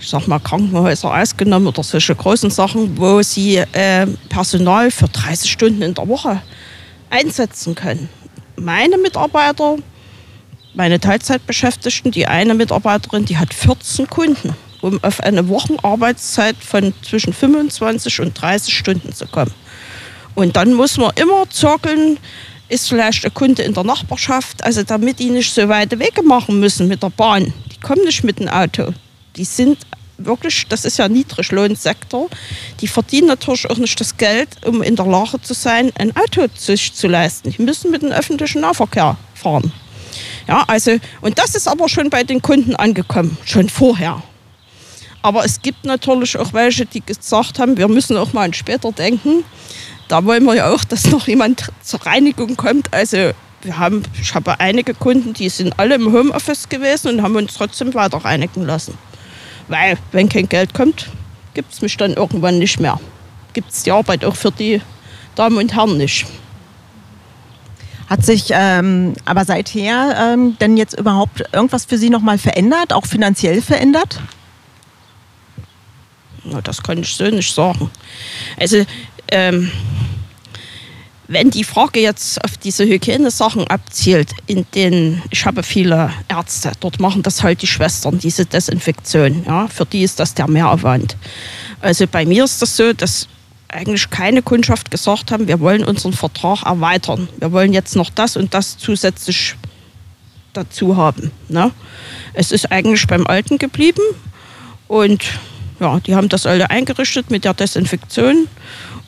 ich 0.00 0.08
sag 0.08 0.26
mal 0.26 0.40
Krankenhäuser 0.40 1.14
ausgenommen 1.14 1.68
oder 1.68 1.82
solche 1.82 2.14
großen 2.14 2.50
Sachen, 2.50 2.98
wo 2.98 3.22
sie 3.22 3.56
äh, 3.56 4.06
Personal 4.28 4.90
für 4.90 5.08
30 5.08 5.50
Stunden 5.50 5.82
in 5.82 5.94
der 5.94 6.08
Woche 6.08 6.42
einsetzen 7.08 7.74
können. 7.74 8.08
Meine 8.56 8.98
Mitarbeiter, 8.98 9.76
meine 10.74 10.98
Teilzeitbeschäftigten, 10.98 12.10
die 12.10 12.26
eine 12.26 12.54
Mitarbeiterin, 12.54 13.24
die 13.24 13.38
hat 13.38 13.54
14 13.54 14.08
Kunden, 14.10 14.54
um 14.80 15.02
auf 15.02 15.20
eine 15.20 15.48
Wochenarbeitszeit 15.48 16.56
von 16.56 16.92
zwischen 17.02 17.32
25 17.32 18.20
und 18.20 18.40
30 18.40 18.76
Stunden 18.76 19.12
zu 19.12 19.26
kommen. 19.26 19.52
Und 20.34 20.56
dann 20.56 20.74
muss 20.74 20.96
man 20.96 21.12
immer 21.16 21.48
zirkeln, 21.50 22.18
ist 22.68 22.88
vielleicht 22.88 23.24
ein 23.24 23.34
Kunde 23.34 23.62
in 23.62 23.74
der 23.74 23.84
Nachbarschaft, 23.84 24.64
also 24.64 24.82
damit 24.82 25.18
die 25.18 25.30
nicht 25.30 25.52
so 25.52 25.68
weite 25.68 25.98
Wege 25.98 26.22
machen 26.22 26.58
müssen 26.60 26.88
mit 26.88 27.02
der 27.02 27.10
Bahn. 27.10 27.52
Die 27.72 27.80
kommen 27.80 28.04
nicht 28.04 28.24
mit 28.24 28.40
dem 28.40 28.48
Auto. 28.48 28.92
Die 29.36 29.44
sind 29.44 29.78
wirklich, 30.18 30.66
das 30.68 30.84
ist 30.84 30.98
ja 30.98 31.08
Niedriglohnsektor, 31.08 32.28
die 32.80 32.88
verdienen 32.88 33.28
natürlich 33.28 33.68
auch 33.68 33.76
nicht 33.76 34.00
das 34.00 34.16
Geld, 34.16 34.48
um 34.64 34.82
in 34.82 34.96
der 34.96 35.06
Lage 35.06 35.40
zu 35.42 35.54
sein, 35.54 35.92
ein 35.98 36.14
Auto 36.16 36.46
sich 36.56 36.94
zu 36.94 37.08
leisten. 37.08 37.50
Die 37.50 37.62
müssen 37.62 37.90
mit 37.90 38.02
dem 38.02 38.12
öffentlichen 38.12 38.60
Nahverkehr 38.60 39.16
fahren. 39.34 39.72
Ja, 40.46 40.64
also, 40.66 40.96
und 41.20 41.38
das 41.38 41.54
ist 41.54 41.66
aber 41.66 41.88
schon 41.88 42.10
bei 42.10 42.22
den 42.22 42.40
Kunden 42.40 42.76
angekommen, 42.76 43.36
schon 43.44 43.68
vorher. 43.68 44.22
Aber 45.22 45.44
es 45.44 45.62
gibt 45.62 45.84
natürlich 45.84 46.36
auch 46.36 46.52
welche, 46.52 46.84
die 46.84 47.00
gesagt 47.00 47.58
haben, 47.58 47.76
wir 47.76 47.88
müssen 47.88 48.16
auch 48.16 48.32
mal 48.34 48.52
später 48.52 48.92
denken. 48.92 49.42
Da 50.08 50.24
wollen 50.24 50.44
wir 50.44 50.54
ja 50.54 50.70
auch, 50.72 50.84
dass 50.84 51.10
noch 51.10 51.26
jemand 51.26 51.70
zur 51.82 52.04
Reinigung 52.04 52.56
kommt. 52.56 52.92
Also 52.92 53.32
wir 53.62 53.78
haben, 53.78 54.02
ich 54.20 54.34
habe 54.34 54.60
einige 54.60 54.94
Kunden, 54.94 55.32
die 55.32 55.48
sind 55.48 55.78
alle 55.78 55.94
im 55.94 56.12
Homeoffice 56.12 56.68
gewesen 56.68 57.08
und 57.08 57.22
haben 57.22 57.36
uns 57.36 57.54
trotzdem 57.54 57.94
weiter 57.94 58.18
reinigen 58.18 58.66
lassen. 58.66 58.96
Weil, 59.68 59.96
wenn 60.12 60.28
kein 60.28 60.48
Geld 60.48 60.74
kommt, 60.74 61.08
gibt 61.54 61.72
es 61.72 61.80
mich 61.80 61.96
dann 61.96 62.12
irgendwann 62.12 62.58
nicht 62.58 62.78
mehr. 62.78 63.00
Gibt 63.54 63.72
es 63.72 63.82
die 63.84 63.92
Arbeit 63.92 64.24
auch 64.24 64.36
für 64.36 64.50
die 64.50 64.82
Damen 65.34 65.56
und 65.56 65.74
Herren 65.74 65.96
nicht. 65.96 66.26
Hat 68.08 68.24
sich 68.24 68.48
ähm, 68.50 69.14
aber 69.24 69.46
seither 69.46 70.34
ähm, 70.34 70.58
denn 70.58 70.76
jetzt 70.76 70.98
überhaupt 70.98 71.42
irgendwas 71.52 71.86
für 71.86 71.96
Sie 71.96 72.10
nochmal 72.10 72.36
verändert, 72.36 72.92
auch 72.92 73.06
finanziell 73.06 73.62
verändert? 73.62 74.20
Na, 76.44 76.60
das 76.60 76.82
kann 76.82 76.98
ich 76.98 77.14
so 77.14 77.24
nicht 77.24 77.54
sagen. 77.54 77.90
Also, 78.60 78.84
ähm, 79.34 79.70
wenn 81.26 81.50
die 81.50 81.64
Frage 81.64 82.00
jetzt 82.00 82.42
auf 82.44 82.56
diese 82.56 82.84
Hygienesachen 82.84 83.66
abzielt, 83.66 84.30
in 84.46 84.64
denen 84.74 85.22
ich 85.30 85.44
habe 85.44 85.62
viele 85.62 86.12
Ärzte, 86.28 86.72
dort 86.80 87.00
machen 87.00 87.22
das 87.22 87.42
halt 87.42 87.62
die 87.62 87.66
Schwestern, 87.66 88.18
diese 88.18 88.46
Desinfektion. 88.46 89.44
Ja, 89.46 89.66
für 89.66 89.86
die 89.86 90.02
ist 90.02 90.20
das 90.20 90.34
der 90.34 90.48
Mehraufwand. 90.48 91.16
Also 91.80 92.06
bei 92.06 92.24
mir 92.24 92.44
ist 92.44 92.62
das 92.62 92.76
so, 92.76 92.92
dass 92.92 93.26
eigentlich 93.68 94.08
keine 94.10 94.42
Kundschaft 94.42 94.90
gesagt 94.90 95.32
haben, 95.32 95.48
wir 95.48 95.58
wollen 95.58 95.82
unseren 95.82 96.12
Vertrag 96.12 96.62
erweitern. 96.62 97.28
Wir 97.38 97.50
wollen 97.50 97.72
jetzt 97.72 97.96
noch 97.96 98.10
das 98.10 98.36
und 98.36 98.54
das 98.54 98.78
zusätzlich 98.78 99.56
dazu 100.52 100.96
haben. 100.96 101.32
Ne? 101.48 101.72
Es 102.34 102.52
ist 102.52 102.70
eigentlich 102.70 103.06
beim 103.08 103.26
Alten 103.26 103.58
geblieben 103.58 104.02
und 104.86 105.24
ja, 105.80 106.00
die 106.00 106.14
haben 106.14 106.28
das 106.28 106.46
alle 106.46 106.70
eingerichtet 106.70 107.30
mit 107.30 107.44
der 107.44 107.54
Desinfektion 107.54 108.48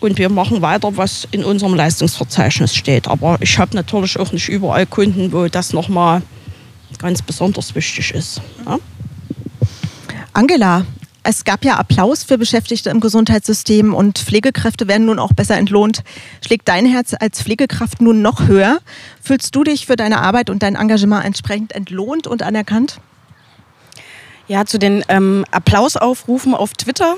und 0.01 0.19
wir 0.19 0.29
machen 0.29 0.63
weiter, 0.63 0.97
was 0.97 1.27
in 1.31 1.45
unserem 1.45 1.75
Leistungsverzeichnis 1.75 2.75
steht. 2.75 3.09
Aber 3.09 3.39
ich 3.41 3.59
habe 3.59 3.75
natürlich 3.77 4.19
auch 4.19 4.33
nicht 4.33 4.49
überall 4.49 4.87
Kunden, 4.87 5.33
wo 5.33 5.47
das 5.47 5.73
nochmal 5.73 6.23
ganz 6.99 7.23
besonders 7.23 7.75
wichtig 7.75 8.13
ist. 8.15 8.41
Ja? 8.65 8.79
Angela, 10.33 10.85
es 11.23 11.45
gab 11.45 11.65
ja 11.65 11.77
Applaus 11.77 12.23
für 12.23 12.39
Beschäftigte 12.39 12.91
im 12.91 13.01
Gesundheitssystem 13.01 13.95
und 13.95 14.19
Pflegekräfte 14.19 14.87
werden 14.87 15.07
nun 15.07 15.19
auch 15.19 15.33
besser 15.33 15.57
entlohnt. 15.57 16.05
Schlägt 16.45 16.69
dein 16.69 16.87
Herz 16.87 17.15
als 17.19 17.43
Pflegekraft 17.43 18.01
nun 18.01 18.23
noch 18.23 18.47
höher? 18.47 18.79
Fühlst 19.21 19.57
du 19.57 19.65
dich 19.65 19.87
für 19.87 19.97
deine 19.97 20.21
Arbeit 20.21 20.51
und 20.51 20.63
dein 20.63 20.77
Engagement 20.77 21.25
entsprechend 21.25 21.73
entlohnt 21.73 22.29
und 22.29 22.43
anerkannt? 22.43 23.01
Ja, 24.49 24.65
zu 24.65 24.79
den 24.79 25.05
ähm, 25.09 25.45
Applausaufrufen 25.51 26.55
auf 26.55 26.73
Twitter 26.75 27.17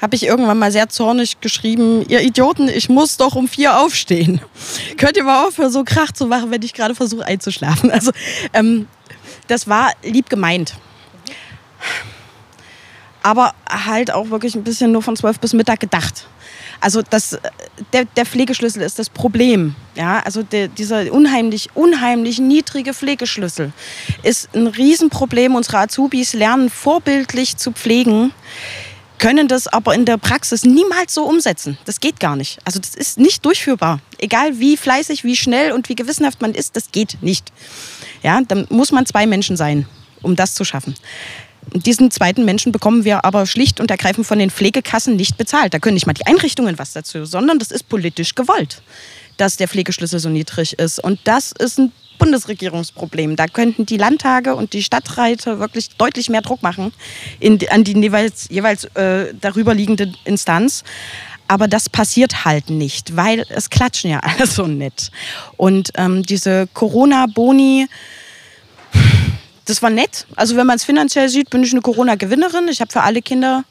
habe 0.00 0.14
ich 0.16 0.26
irgendwann 0.26 0.58
mal 0.58 0.72
sehr 0.72 0.88
zornig 0.88 1.40
geschrieben, 1.40 2.04
ihr 2.08 2.20
Idioten, 2.20 2.68
ich 2.68 2.88
muss 2.88 3.16
doch 3.16 3.34
um 3.34 3.48
vier 3.48 3.78
aufstehen. 3.78 4.40
Könnt 4.98 5.16
ihr 5.16 5.24
mal 5.24 5.46
aufhören, 5.46 5.70
so 5.70 5.84
Krach 5.84 6.12
zu 6.12 6.26
machen, 6.26 6.50
wenn 6.50 6.62
ich 6.62 6.74
gerade 6.74 6.94
versuche 6.94 7.24
einzuschlafen? 7.24 7.90
Also 7.96 8.10
ähm, 8.52 8.88
das 9.46 9.68
war 9.68 9.92
lieb 10.02 10.28
gemeint. 10.28 10.74
Aber 13.22 13.54
halt 13.68 14.10
auch 14.10 14.30
wirklich 14.30 14.54
ein 14.54 14.64
bisschen 14.64 14.92
nur 14.92 15.02
von 15.02 15.16
zwölf 15.16 15.40
bis 15.40 15.52
Mittag 15.52 15.80
gedacht. 15.80 16.28
Also 16.80 17.02
das, 17.02 17.38
der, 17.92 18.04
der 18.04 18.26
Pflegeschlüssel 18.26 18.82
ist 18.82 18.98
das 18.98 19.10
Problem. 19.10 19.74
Ja, 19.94 20.20
also 20.20 20.42
der, 20.42 20.68
dieser 20.68 21.12
unheimlich, 21.12 21.70
unheimlich 21.74 22.38
niedrige 22.38 22.94
Pflegeschlüssel 22.94 23.72
ist 24.22 24.54
ein 24.54 24.66
Riesenproblem. 24.66 25.54
Unsere 25.54 25.78
Azubis 25.78 26.32
lernen 26.32 26.70
vorbildlich 26.70 27.56
zu 27.56 27.72
pflegen 27.72 28.32
können 29.18 29.48
das 29.48 29.66
aber 29.66 29.94
in 29.94 30.04
der 30.04 30.18
Praxis 30.18 30.64
niemals 30.64 31.14
so 31.14 31.24
umsetzen. 31.24 31.78
Das 31.84 32.00
geht 32.00 32.20
gar 32.20 32.36
nicht. 32.36 32.58
Also 32.64 32.78
das 32.78 32.94
ist 32.94 33.18
nicht 33.18 33.44
durchführbar. 33.44 34.00
Egal 34.18 34.58
wie 34.58 34.76
fleißig, 34.76 35.24
wie 35.24 35.36
schnell 35.36 35.72
und 35.72 35.88
wie 35.88 35.94
gewissenhaft 35.94 36.42
man 36.42 36.54
ist, 36.54 36.76
das 36.76 36.92
geht 36.92 37.18
nicht. 37.22 37.52
Ja, 38.22 38.40
dann 38.46 38.66
muss 38.68 38.92
man 38.92 39.06
zwei 39.06 39.26
Menschen 39.26 39.56
sein, 39.56 39.86
um 40.22 40.36
das 40.36 40.54
zu 40.54 40.64
schaffen. 40.64 40.94
Diesen 41.74 42.10
zweiten 42.10 42.44
Menschen 42.44 42.72
bekommen 42.72 43.04
wir 43.04 43.24
aber 43.24 43.46
schlicht 43.46 43.80
und 43.80 43.90
ergreifend 43.90 44.26
von 44.26 44.38
den 44.38 44.50
Pflegekassen 44.50 45.16
nicht 45.16 45.36
bezahlt. 45.36 45.74
Da 45.74 45.78
können 45.78 45.94
nicht 45.94 46.06
mal 46.06 46.12
die 46.12 46.26
Einrichtungen 46.26 46.78
was 46.78 46.92
dazu, 46.92 47.24
sondern 47.24 47.58
das 47.58 47.70
ist 47.70 47.88
politisch 47.88 48.34
gewollt, 48.34 48.82
dass 49.36 49.56
der 49.56 49.68
Pflegeschlüssel 49.68 50.18
so 50.18 50.28
niedrig 50.28 50.78
ist. 50.78 51.02
Und 51.02 51.20
das 51.24 51.52
ist 51.52 51.78
ein 51.78 51.92
Bundesregierungsproblem. 52.18 53.36
Da 53.36 53.46
könnten 53.46 53.86
die 53.86 53.96
Landtage 53.96 54.54
und 54.54 54.72
die 54.72 54.82
Stadträte 54.82 55.58
wirklich 55.58 55.90
deutlich 55.96 56.28
mehr 56.28 56.42
Druck 56.42 56.62
machen 56.62 56.92
in, 57.40 57.58
an 57.68 57.84
die 57.84 57.92
jeweils, 57.92 58.48
jeweils 58.48 58.84
äh, 58.96 59.34
darüber 59.40 59.74
liegende 59.74 60.12
Instanz. 60.24 60.84
Aber 61.48 61.68
das 61.68 61.88
passiert 61.88 62.44
halt 62.44 62.70
nicht, 62.70 63.16
weil 63.16 63.44
es 63.50 63.70
klatschen 63.70 64.10
ja 64.10 64.20
alle 64.22 64.46
so 64.46 64.66
nett. 64.66 65.10
Und 65.56 65.92
ähm, 65.94 66.22
diese 66.22 66.68
Corona-Boni, 66.72 67.86
das 69.66 69.82
war 69.82 69.90
nett. 69.90 70.26
Also 70.36 70.56
wenn 70.56 70.66
man 70.66 70.76
es 70.76 70.84
finanziell 70.84 71.28
sieht, 71.28 71.50
bin 71.50 71.62
ich 71.62 71.72
eine 71.72 71.82
Corona-Gewinnerin. 71.82 72.68
Ich 72.68 72.80
habe 72.80 72.90
für 72.90 73.02
alle 73.02 73.20
Kinder 73.20 73.64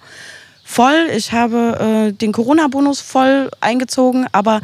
voll. 0.64 1.08
Ich 1.16 1.32
habe 1.32 2.10
äh, 2.10 2.12
den 2.14 2.32
Corona-Bonus 2.32 3.02
voll 3.02 3.50
eingezogen. 3.62 4.28
Aber 4.32 4.62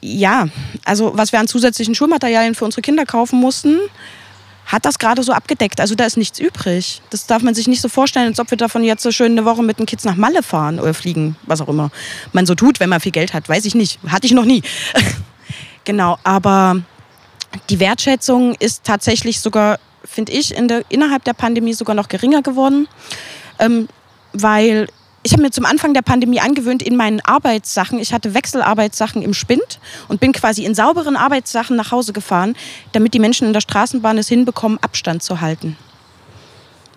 ja, 0.00 0.48
also 0.84 1.12
was 1.14 1.32
wir 1.32 1.40
an 1.40 1.48
zusätzlichen 1.48 1.94
Schulmaterialien 1.94 2.54
für 2.54 2.64
unsere 2.64 2.82
Kinder 2.82 3.04
kaufen 3.04 3.38
mussten, 3.38 3.78
hat 4.66 4.84
das 4.84 4.98
gerade 4.98 5.22
so 5.22 5.32
abgedeckt. 5.32 5.80
Also 5.80 5.94
da 5.94 6.04
ist 6.04 6.16
nichts 6.16 6.38
übrig. 6.38 7.02
Das 7.10 7.26
darf 7.26 7.42
man 7.42 7.54
sich 7.54 7.66
nicht 7.66 7.80
so 7.80 7.88
vorstellen, 7.88 8.28
als 8.28 8.40
ob 8.40 8.50
wir 8.50 8.58
davon 8.58 8.84
jetzt 8.84 9.02
so 9.02 9.10
schön 9.10 9.32
eine 9.32 9.44
Woche 9.44 9.62
mit 9.62 9.78
den 9.78 9.86
Kids 9.86 10.04
nach 10.04 10.16
Malle 10.16 10.42
fahren 10.42 10.78
oder 10.78 10.94
fliegen, 10.94 11.36
was 11.46 11.60
auch 11.60 11.68
immer 11.68 11.90
man 12.32 12.46
so 12.46 12.54
tut, 12.54 12.80
wenn 12.80 12.88
man 12.88 13.00
viel 13.00 13.12
Geld 13.12 13.34
hat. 13.34 13.48
Weiß 13.48 13.64
ich 13.64 13.74
nicht. 13.74 13.98
Hatte 14.08 14.26
ich 14.26 14.32
noch 14.32 14.44
nie. 14.44 14.62
genau, 15.84 16.18
aber 16.22 16.80
die 17.70 17.80
Wertschätzung 17.80 18.54
ist 18.54 18.84
tatsächlich 18.84 19.40
sogar, 19.40 19.78
finde 20.04 20.32
ich, 20.32 20.54
in 20.54 20.68
der, 20.68 20.84
innerhalb 20.88 21.24
der 21.24 21.34
Pandemie 21.34 21.74
sogar 21.74 21.94
noch 21.94 22.08
geringer 22.08 22.42
geworden. 22.42 22.88
Ähm, 23.58 23.88
weil 24.32 24.88
ich 25.22 25.32
habe 25.32 25.42
mir 25.42 25.50
zum 25.50 25.64
Anfang 25.64 25.94
der 25.94 26.02
Pandemie 26.02 26.40
angewöhnt, 26.40 26.82
in 26.82 26.96
meinen 26.96 27.20
Arbeitssachen, 27.20 27.98
ich 28.00 28.12
hatte 28.12 28.34
Wechselarbeitssachen 28.34 29.22
im 29.22 29.34
Spind 29.34 29.78
und 30.08 30.20
bin 30.20 30.32
quasi 30.32 30.64
in 30.64 30.74
sauberen 30.74 31.16
Arbeitssachen 31.16 31.76
nach 31.76 31.92
Hause 31.92 32.12
gefahren, 32.12 32.56
damit 32.92 33.14
die 33.14 33.20
Menschen 33.20 33.46
in 33.46 33.52
der 33.52 33.60
Straßenbahn 33.60 34.18
es 34.18 34.28
hinbekommen, 34.28 34.78
Abstand 34.82 35.22
zu 35.22 35.40
halten. 35.40 35.76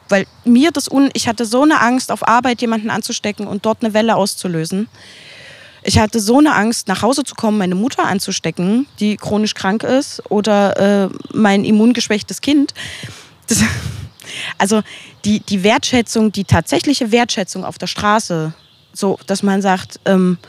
Weil 0.09 0.25
mir 0.43 0.71
das 0.71 0.87
un 0.89 1.09
ich 1.13 1.27
hatte 1.27 1.45
so 1.45 1.63
eine 1.63 1.81
Angst, 1.81 2.11
auf 2.11 2.27
Arbeit 2.27 2.61
jemanden 2.61 2.89
anzustecken 2.89 3.47
und 3.47 3.65
dort 3.65 3.83
eine 3.83 3.93
Welle 3.93 4.15
auszulösen. 4.15 4.87
Ich 5.87 5.99
hatte 5.99 6.19
so 6.19 6.39
eine 6.39 6.55
Angst, 6.55 6.87
nach 6.87 7.03
Hause 7.03 7.23
zu 7.23 7.35
kommen, 7.35 7.59
meine 7.59 7.75
Mutter 7.75 8.05
anzustecken, 8.05 8.87
die 8.99 9.17
chronisch 9.17 9.53
krank 9.53 9.83
ist, 9.83 10.21
oder 10.31 11.05
äh, 11.05 11.09
mein 11.31 11.63
immungeschwächtes 11.63 12.41
Kind. 12.41 12.73
Das, 13.47 13.59
also 14.57 14.81
die, 15.25 15.41
die 15.41 15.63
Wertschätzung, 15.63 16.31
die 16.31 16.43
tatsächliche 16.43 17.11
Wertschätzung 17.11 17.63
auf 17.63 17.77
der 17.77 17.85
Straße, 17.87 18.53
so 18.93 19.19
dass 19.27 19.43
man 19.43 19.61
sagt, 19.61 19.99
ähm, 20.05 20.39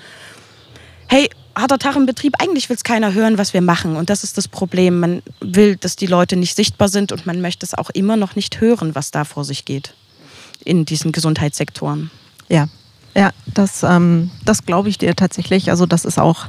hey, 1.09 1.29
harter 1.55 1.79
Tag 1.79 1.97
im 1.97 2.07
Betrieb, 2.07 2.35
eigentlich 2.39 2.71
will 2.71 2.77
es 2.77 2.85
keiner 2.85 3.13
hören, 3.13 3.37
was 3.37 3.53
wir 3.53 3.61
machen. 3.63 3.97
Und 3.97 4.09
das 4.09 4.25
ist 4.25 4.39
das 4.39 4.49
Problem. 4.49 5.01
Man 5.01 5.23
will, 5.41 5.77
dass 5.77 5.97
die 5.97 6.07
Leute 6.07 6.37
nicht 6.37 6.57
sichtbar 6.57 6.89
sind 6.89 7.13
und 7.13 7.27
man 7.27 7.43
möchte 7.43 7.67
es 7.67 7.75
auch 7.75 7.91
immer 7.91 8.17
noch 8.17 8.37
nicht 8.37 8.61
hören, 8.61 8.95
was 8.95 9.11
da 9.11 9.25
vor 9.25 9.45
sich 9.45 9.65
geht 9.67 9.95
in 10.65 10.87
diesen 10.87 11.13
Gesundheitssektoren. 11.13 12.11
Ja, 12.49 12.69
ja, 13.17 13.31
das, 13.47 13.83
ähm, 13.83 14.31
das 14.45 14.65
glaube 14.65 14.89
ich 14.89 14.99
dir 14.99 15.17
tatsächlich. 15.17 15.71
Also 15.71 15.87
das 15.87 16.05
ist 16.05 16.19
auch 16.19 16.47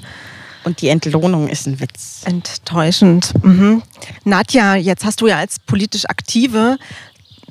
und 0.64 0.82
die 0.82 0.90
Entlohnung 0.90 1.48
ist 1.48 1.66
ein 1.66 1.80
Witz. 1.80 2.24
Enttäuschend. 2.26 3.32
Mhm. 3.42 3.84
Nadja, 4.26 4.76
jetzt 4.76 5.06
hast 5.06 5.22
du 5.22 5.28
ja 5.28 5.38
als 5.38 5.60
politisch 5.60 6.04
Aktive 6.10 6.78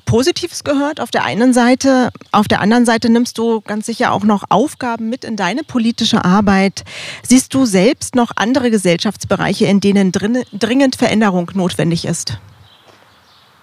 Positives 0.04 0.64
gehört 0.64 1.00
auf 1.00 1.10
der 1.10 1.24
einen 1.24 1.52
Seite. 1.52 2.10
Auf 2.30 2.46
der 2.46 2.60
anderen 2.60 2.84
Seite 2.84 3.08
nimmst 3.08 3.38
du 3.38 3.60
ganz 3.62 3.86
sicher 3.86 4.12
auch 4.12 4.22
noch 4.22 4.44
Aufgaben 4.50 5.08
mit 5.08 5.24
in 5.24 5.36
deine 5.36 5.64
politische 5.64 6.24
Arbeit. 6.24 6.84
Siehst 7.22 7.54
du 7.54 7.64
selbst 7.64 8.14
noch 8.14 8.30
andere 8.36 8.70
Gesellschaftsbereiche, 8.70 9.66
in 9.66 9.80
denen 9.80 10.12
dringend 10.12 10.96
Veränderung 10.96 11.50
notwendig 11.54 12.04
ist? 12.04 12.38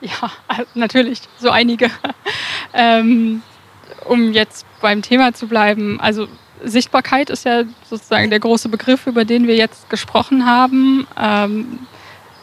Ja, 0.01 0.31
natürlich, 0.73 1.21
so 1.39 1.49
einige. 1.49 1.89
ähm, 2.73 3.41
um 4.05 4.33
jetzt 4.33 4.65
beim 4.81 5.01
Thema 5.01 5.33
zu 5.33 5.47
bleiben, 5.47 5.99
also 5.99 6.27
Sichtbarkeit 6.63 7.29
ist 7.29 7.45
ja 7.45 7.63
sozusagen 7.89 8.29
der 8.29 8.39
große 8.39 8.69
Begriff, 8.69 9.07
über 9.07 9.25
den 9.25 9.47
wir 9.47 9.55
jetzt 9.55 9.89
gesprochen 9.89 10.45
haben. 10.45 11.07
Ähm, 11.19 11.79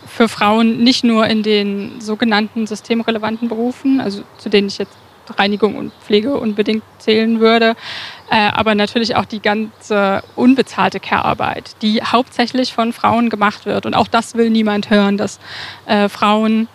für 0.06 0.28
Frauen 0.28 0.82
nicht 0.82 1.04
nur 1.04 1.26
in 1.26 1.42
den 1.42 2.00
sogenannten 2.00 2.66
systemrelevanten 2.66 3.48
Berufen, 3.48 4.00
also 4.00 4.22
zu 4.38 4.48
denen 4.48 4.68
ich 4.68 4.78
jetzt 4.78 4.96
Reinigung 5.38 5.76
und 5.76 5.92
Pflege 6.04 6.36
unbedingt 6.36 6.82
zählen 6.98 7.40
würde. 7.40 7.76
Äh, 8.30 8.50
aber 8.52 8.74
natürlich 8.74 9.16
auch 9.16 9.24
die 9.24 9.40
ganze 9.40 10.22
unbezahlte 10.36 11.00
Care-Arbeit, 11.00 11.76
die 11.82 12.02
hauptsächlich 12.02 12.72
von 12.72 12.92
Frauen 12.92 13.30
gemacht 13.30 13.66
wird. 13.66 13.86
Und 13.86 13.94
auch 13.94 14.08
das 14.08 14.34
will 14.34 14.50
niemand 14.50 14.90
hören, 14.90 15.16
dass 15.16 15.38
äh, 15.86 16.08
Frauen 16.08 16.68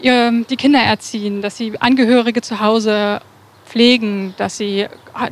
ihr, 0.00 0.44
die 0.48 0.56
Kinder 0.56 0.80
erziehen, 0.80 1.42
dass 1.42 1.56
sie 1.56 1.80
Angehörige 1.80 2.42
zu 2.42 2.60
Hause 2.60 3.20
pflegen, 3.70 4.34
dass 4.36 4.56
sie 4.56 4.86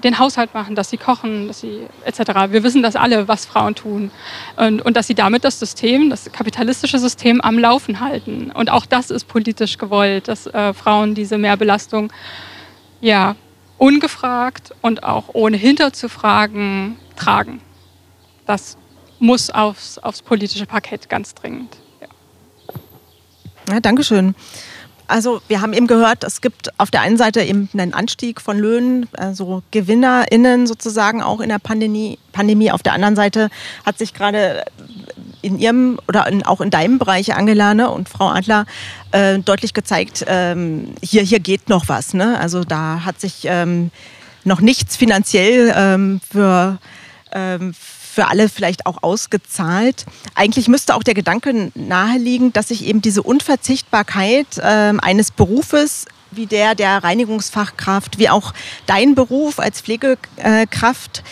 den 0.05 0.19
Haushalt 0.19 0.55
machen, 0.55 0.77
dass 0.77 0.91
sie 0.91 0.97
kochen, 0.97 1.49
dass 1.49 1.61
sie 1.61 1.87
etc. 2.05 2.51
Wir 2.51 2.63
wissen 2.63 2.83
das 2.83 2.95
alle, 2.95 3.27
was 3.27 3.47
Frauen 3.47 3.75
tun 3.75 4.11
und, 4.57 4.81
und 4.81 4.97
dass 4.97 5.09
sie 5.09 5.15
damit 5.15 5.45
das 5.45 5.59
System, 5.59 6.09
das 6.09 6.31
kapitalistische 6.31 6.99
System 7.01 7.41
am 7.41 7.59
Laufen 7.59 7.99
halten. 7.99 8.53
Und 8.53 8.71
auch 8.71 8.87
das 8.87 9.11
ist 9.11 9.27
politisch 9.27 9.77
gewollt, 9.77 10.29
dass 10.29 10.47
äh, 10.47 10.73
Frauen 10.73 11.15
diese 11.15 11.37
Mehrbelastung 11.37 12.13
ja 13.01 13.35
ungefragt 13.77 14.73
und 14.83 15.03
auch 15.03 15.31
ohne 15.33 15.57
hinterzufragen 15.57 16.97
tragen. 17.17 17.61
Das 18.47 18.77
muss 19.19 19.51
aufs, 19.51 19.99
aufs 19.99 20.23
politische 20.23 20.67
Parkett 20.67 21.09
ganz 21.09 21.35
dringend. 21.35 21.77
Ja, 22.01 23.75
ja 23.75 23.81
Dankeschön. 23.81 24.37
Also 25.09 25.41
wir 25.49 25.63
haben 25.63 25.73
eben 25.73 25.87
gehört, 25.87 26.23
es 26.23 26.43
gibt 26.43 26.79
auf 26.79 26.91
der 26.91 27.01
einen 27.01 27.17
Seite 27.17 27.43
eben 27.43 27.69
einen 27.73 27.95
Anstieg 27.95 28.41
von 28.43 28.59
Löhnen, 28.59 29.09
also 29.17 29.63
GewinnerInnen 29.71 30.67
sozusagen 30.67 31.23
auch 31.23 31.41
in 31.41 31.49
der 31.49 31.59
Pandemie. 31.59 32.19
Pandemie. 32.33 32.71
Auf 32.71 32.83
der 32.83 32.93
anderen 32.93 33.17
Seite 33.17 33.49
hat 33.85 33.99
sich 33.99 34.15
gerade 34.15 34.65
in 35.43 35.59
Ihrem 35.59 35.99
oder 36.07 36.27
in, 36.29 36.45
auch 36.45 36.61
in 36.61 36.71
deinem 36.71 36.99
Bereich, 36.99 37.35
Angela 37.35 37.75
ne, 37.75 37.91
und 37.91 38.09
Frau 38.09 38.29
Adler, 38.29 38.67
äh, 39.13 39.39
deutlich 39.39 39.75
gezeigt, 39.75 40.25
ähm, 40.29 40.95
hier, 41.03 41.23
hier 41.23 41.41
geht 41.41 41.69
noch 41.69 41.89
was. 41.89 42.15
Ne? 42.15 42.39
Also 42.39 42.63
da 42.65 43.05
hat 43.05 43.21
sich 43.21 43.41
ähm, 43.45 43.91
noch 44.45 44.61
nichts 44.61 44.97
finanziell 44.97 45.73
ähm, 45.75 46.21
für 46.31 46.79
ähm, 47.33 47.75
für 48.19 48.27
alle 48.27 48.49
vielleicht 48.49 48.85
auch 48.85 49.05
ausgezahlt. 49.05 50.05
Eigentlich 50.35 50.67
müsste 50.67 50.97
auch 50.97 51.05
der 51.05 51.15
Gedanke 51.15 51.71
naheliegen, 51.77 52.53
dass 52.53 52.67
sich 52.67 52.85
eben 52.85 53.01
diese 53.01 53.23
Unverzichtbarkeit 53.23 54.59
äh, 54.59 54.93
eines 55.01 55.31
Berufes 55.31 56.05
wie 56.31 56.47
der 56.47 56.75
der 56.75 57.03
Reinigungsfachkraft, 57.03 58.19
wie 58.19 58.29
auch 58.29 58.53
dein 58.87 59.15
Beruf 59.15 59.59
als 59.59 59.81
Pflegekraft 59.81 61.23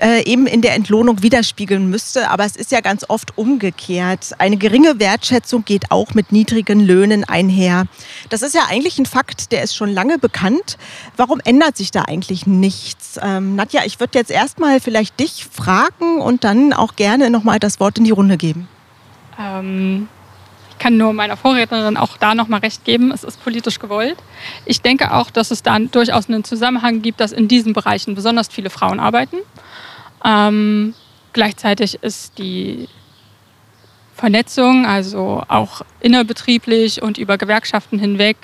äh, 0.00 0.24
eben 0.24 0.46
in 0.46 0.62
der 0.62 0.74
Entlohnung 0.74 1.22
widerspiegeln 1.22 1.88
müsste. 1.88 2.30
Aber 2.30 2.44
es 2.44 2.56
ist 2.56 2.70
ja 2.70 2.80
ganz 2.80 3.04
oft 3.08 3.36
umgekehrt. 3.38 4.32
Eine 4.38 4.56
geringe 4.56 4.98
Wertschätzung 4.98 5.64
geht 5.64 5.90
auch 5.90 6.14
mit 6.14 6.32
niedrigen 6.32 6.80
Löhnen 6.80 7.24
einher. 7.24 7.84
Das 8.28 8.42
ist 8.42 8.54
ja 8.54 8.62
eigentlich 8.68 8.98
ein 8.98 9.06
Fakt, 9.06 9.52
der 9.52 9.62
ist 9.62 9.74
schon 9.74 9.90
lange 9.90 10.18
bekannt. 10.18 10.78
Warum 11.16 11.40
ändert 11.44 11.76
sich 11.76 11.90
da 11.90 12.02
eigentlich 12.02 12.46
nichts? 12.46 13.18
Ähm, 13.22 13.56
Nadja, 13.56 13.82
ich 13.84 14.00
würde 14.00 14.18
jetzt 14.18 14.30
erstmal 14.30 14.80
vielleicht 14.80 15.18
dich 15.20 15.46
fragen 15.50 16.20
und 16.20 16.44
dann 16.44 16.72
auch 16.72 16.96
gerne 16.96 17.30
nochmal 17.30 17.58
das 17.58 17.80
Wort 17.80 17.98
in 17.98 18.04
die 18.04 18.10
Runde 18.10 18.36
geben. 18.36 18.68
Ähm, 19.38 20.08
kann 20.78 20.96
nur 20.96 21.12
meiner 21.12 21.36
Vorrednerin 21.36 21.96
auch 21.96 22.16
da 22.16 22.34
nochmal 22.34 22.60
recht 22.60 22.84
geben. 22.84 23.10
Es 23.12 23.24
ist 23.24 23.42
politisch 23.42 23.78
gewollt. 23.78 24.16
Ich 24.64 24.80
denke 24.82 25.12
auch, 25.12 25.30
dass 25.30 25.50
es 25.50 25.62
da 25.62 25.78
durchaus 25.78 26.28
einen 26.28 26.44
Zusammenhang 26.44 27.02
gibt, 27.02 27.20
dass 27.20 27.32
in 27.32 27.48
diesen 27.48 27.72
Bereichen 27.72 28.14
besonders 28.14 28.48
viele 28.48 28.70
Frauen 28.70 29.00
arbeiten. 29.00 29.36
Ähm, 30.24 30.94
gleichzeitig 31.32 32.02
ist 32.02 32.38
die 32.38 32.88
Vernetzung, 34.14 34.86
also 34.86 35.42
auch 35.48 35.82
innerbetrieblich 36.00 37.02
und 37.02 37.18
über 37.18 37.36
Gewerkschaften 37.36 37.98
hinweg, 37.98 38.36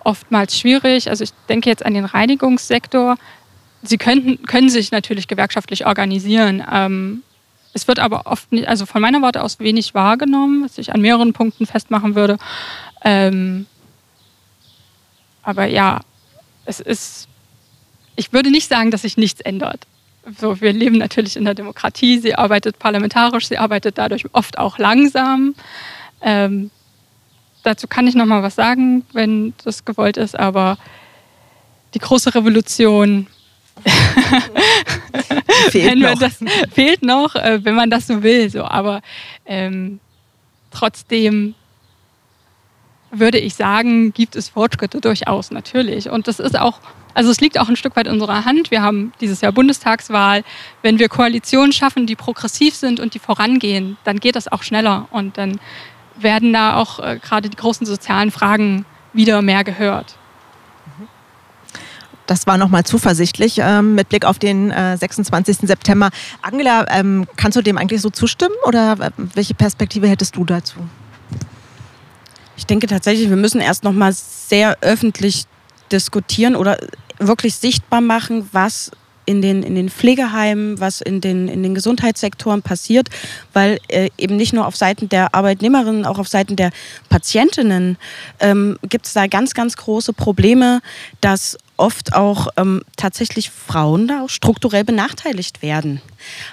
oftmals 0.00 0.58
schwierig. 0.58 1.08
Also 1.08 1.24
ich 1.24 1.30
denke 1.48 1.70
jetzt 1.70 1.86
an 1.86 1.94
den 1.94 2.04
Reinigungssektor. 2.04 3.16
Sie 3.82 3.98
könnten, 3.98 4.44
können 4.46 4.68
sich 4.68 4.90
natürlich 4.90 5.28
gewerkschaftlich 5.28 5.86
organisieren. 5.86 6.64
Ähm, 6.70 7.22
es 7.74 7.88
wird 7.88 7.98
aber 7.98 8.26
oft 8.26 8.52
nicht, 8.52 8.68
also 8.68 8.86
von 8.86 9.00
meiner 9.00 9.22
Warte 9.22 9.42
aus 9.42 9.58
wenig 9.58 9.94
wahrgenommen, 9.94 10.64
was 10.64 10.78
ich 10.78 10.94
an 10.94 11.00
mehreren 11.00 11.32
Punkten 11.32 11.66
festmachen 11.66 12.14
würde. 12.14 12.38
Ähm, 13.04 13.66
aber 15.42 15.66
ja, 15.66 16.00
es 16.64 16.80
ist, 16.80 17.28
ich 18.16 18.32
würde 18.32 18.50
nicht 18.50 18.68
sagen, 18.68 18.90
dass 18.90 19.02
sich 19.02 19.16
nichts 19.16 19.40
ändert 19.40 19.86
so, 20.38 20.60
wir 20.60 20.72
leben 20.72 20.98
natürlich 20.98 21.36
in 21.36 21.44
der 21.44 21.54
Demokratie. 21.54 22.18
Sie 22.18 22.34
arbeitet 22.34 22.78
parlamentarisch, 22.78 23.48
sie 23.48 23.58
arbeitet 23.58 23.98
dadurch 23.98 24.24
oft 24.32 24.58
auch 24.58 24.78
langsam. 24.78 25.54
Ähm, 26.20 26.70
dazu 27.62 27.86
kann 27.88 28.06
ich 28.06 28.14
noch 28.14 28.26
mal 28.26 28.42
was 28.42 28.54
sagen, 28.54 29.04
wenn 29.12 29.54
das 29.64 29.84
gewollt 29.84 30.16
ist, 30.16 30.38
aber 30.38 30.78
die 31.94 31.98
große 31.98 32.34
Revolution 32.34 33.26
fehlt, 35.70 35.98
noch. 35.98 36.18
Das, 36.18 36.38
fehlt 36.72 37.02
noch, 37.02 37.34
äh, 37.34 37.64
wenn 37.64 37.74
man 37.74 37.90
das 37.90 38.06
so 38.06 38.22
will. 38.22 38.50
So. 38.50 38.64
Aber 38.64 39.02
ähm, 39.46 40.00
trotzdem 40.70 41.54
würde 43.10 43.38
ich 43.38 43.54
sagen, 43.54 44.12
gibt 44.12 44.36
es 44.36 44.48
Fortschritte 44.48 45.00
durchaus 45.00 45.50
natürlich. 45.50 46.08
Und 46.08 46.28
das 46.28 46.40
ist 46.40 46.58
auch 46.58 46.80
also 47.14 47.30
es 47.30 47.40
liegt 47.40 47.58
auch 47.58 47.68
ein 47.68 47.76
Stück 47.76 47.96
weit 47.96 48.06
in 48.06 48.14
unserer 48.14 48.44
Hand. 48.44 48.70
Wir 48.70 48.82
haben 48.82 49.12
dieses 49.20 49.40
Jahr 49.40 49.52
Bundestagswahl. 49.52 50.44
Wenn 50.80 50.98
wir 50.98 51.08
Koalitionen 51.08 51.72
schaffen, 51.72 52.06
die 52.06 52.16
progressiv 52.16 52.74
sind 52.74 53.00
und 53.00 53.14
die 53.14 53.18
vorangehen, 53.18 53.98
dann 54.04 54.18
geht 54.18 54.36
das 54.36 54.50
auch 54.50 54.62
schneller 54.62 55.08
und 55.10 55.36
dann 55.38 55.60
werden 56.16 56.52
da 56.52 56.76
auch 56.76 56.98
äh, 57.00 57.18
gerade 57.22 57.48
die 57.48 57.56
großen 57.56 57.86
sozialen 57.86 58.30
Fragen 58.30 58.84
wieder 59.12 59.42
mehr 59.42 59.64
gehört. 59.64 60.16
Das 62.26 62.46
war 62.46 62.56
nochmal 62.56 62.84
zuversichtlich 62.84 63.58
ähm, 63.58 63.94
mit 63.94 64.08
Blick 64.08 64.24
auf 64.24 64.38
den 64.38 64.70
äh, 64.70 64.96
26. 64.96 65.58
September. 65.58 66.10
Angela, 66.40 66.86
ähm, 66.90 67.26
kannst 67.36 67.56
du 67.56 67.62
dem 67.62 67.78
eigentlich 67.78 68.00
so 68.00 68.10
zustimmen 68.10 68.54
oder 68.64 68.92
äh, 69.00 69.10
welche 69.34 69.54
Perspektive 69.54 70.08
hättest 70.08 70.36
du 70.36 70.44
dazu? 70.44 70.76
Ich 72.56 72.66
denke 72.66 72.86
tatsächlich, 72.86 73.28
wir 73.28 73.36
müssen 73.36 73.60
erst 73.60 73.82
nochmal 73.82 74.12
sehr 74.12 74.76
öffentlich 74.82 75.46
diskutieren 75.90 76.54
oder 76.54 76.78
wirklich 77.18 77.56
sichtbar 77.56 78.00
machen, 78.00 78.48
was 78.52 78.90
in 79.24 79.42
den, 79.42 79.62
in 79.62 79.74
den 79.74 79.88
Pflegeheimen, 79.88 80.80
was 80.80 81.00
in 81.00 81.20
den, 81.20 81.48
in 81.48 81.62
den 81.62 81.74
Gesundheitssektoren 81.74 82.62
passiert, 82.62 83.08
weil 83.52 83.78
äh, 83.88 84.10
eben 84.18 84.36
nicht 84.36 84.52
nur 84.52 84.66
auf 84.66 84.76
Seiten 84.76 85.08
der 85.08 85.34
Arbeitnehmerinnen, 85.34 86.06
auch 86.06 86.18
auf 86.18 86.28
Seiten 86.28 86.56
der 86.56 86.70
Patientinnen 87.08 87.98
ähm, 88.40 88.78
gibt 88.88 89.06
es 89.06 89.12
da 89.12 89.26
ganz, 89.26 89.54
ganz 89.54 89.76
große 89.76 90.12
Probleme, 90.12 90.80
dass 91.20 91.56
oft 91.76 92.14
auch 92.14 92.48
ähm, 92.56 92.82
tatsächlich 92.96 93.50
Frauen 93.50 94.06
da 94.06 94.22
auch 94.22 94.28
strukturell 94.28 94.84
benachteiligt 94.84 95.62
werden. 95.62 96.00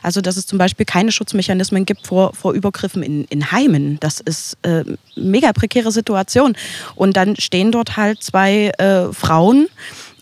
Also 0.01 0.21
dass 0.21 0.37
es 0.37 0.47
zum 0.47 0.57
Beispiel 0.57 0.85
keine 0.85 1.11
Schutzmechanismen 1.11 1.85
gibt 1.85 2.07
vor, 2.07 2.33
vor 2.33 2.53
Übergriffen 2.53 3.03
in, 3.03 3.25
in 3.25 3.51
Heimen. 3.51 3.99
Das 3.99 4.19
ist 4.19 4.57
äh, 4.63 4.83
mega 5.15 5.53
prekäre 5.53 5.91
Situation. 5.91 6.55
Und 6.95 7.15
dann 7.15 7.35
stehen 7.35 7.71
dort 7.71 7.95
halt 7.97 8.23
zwei 8.23 8.71
äh, 8.77 9.13
Frauen, 9.13 9.67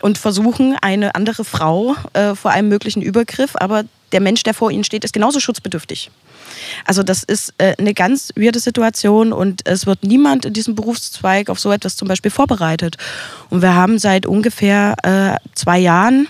und 0.07 0.17
versuchen 0.17 0.77
eine 0.81 1.15
andere 1.15 1.43
Frau 1.43 1.93
äh, 2.13 2.33
vor 2.33 2.51
einem 2.51 2.69
möglichen 2.69 3.01
Übergriff, 3.01 3.57
aber 3.57 3.83
der 4.13 4.21
Mensch, 4.21 4.41
der 4.43 4.53
vor 4.53 4.71
ihnen 4.71 4.85
steht, 4.85 5.03
ist 5.03 5.11
genauso 5.11 5.41
schutzbedürftig. 5.41 6.11
Also 6.85 7.03
das 7.03 7.23
ist 7.23 7.53
äh, 7.57 7.75
eine 7.77 7.93
ganz 7.93 8.31
weirde 8.37 8.59
Situation 8.59 9.33
und 9.33 9.67
es 9.67 9.85
wird 9.85 10.03
niemand 10.03 10.45
in 10.45 10.53
diesem 10.53 10.75
Berufszweig 10.75 11.49
auf 11.49 11.59
so 11.59 11.73
etwas 11.73 11.97
zum 11.97 12.07
Beispiel 12.07 12.31
vorbereitet. 12.31 12.95
Und 13.49 13.61
wir 13.61 13.75
haben 13.75 13.99
seit 13.99 14.25
ungefähr 14.25 14.95
äh, 15.03 15.35
zwei 15.55 15.77
Jahren 15.77 16.29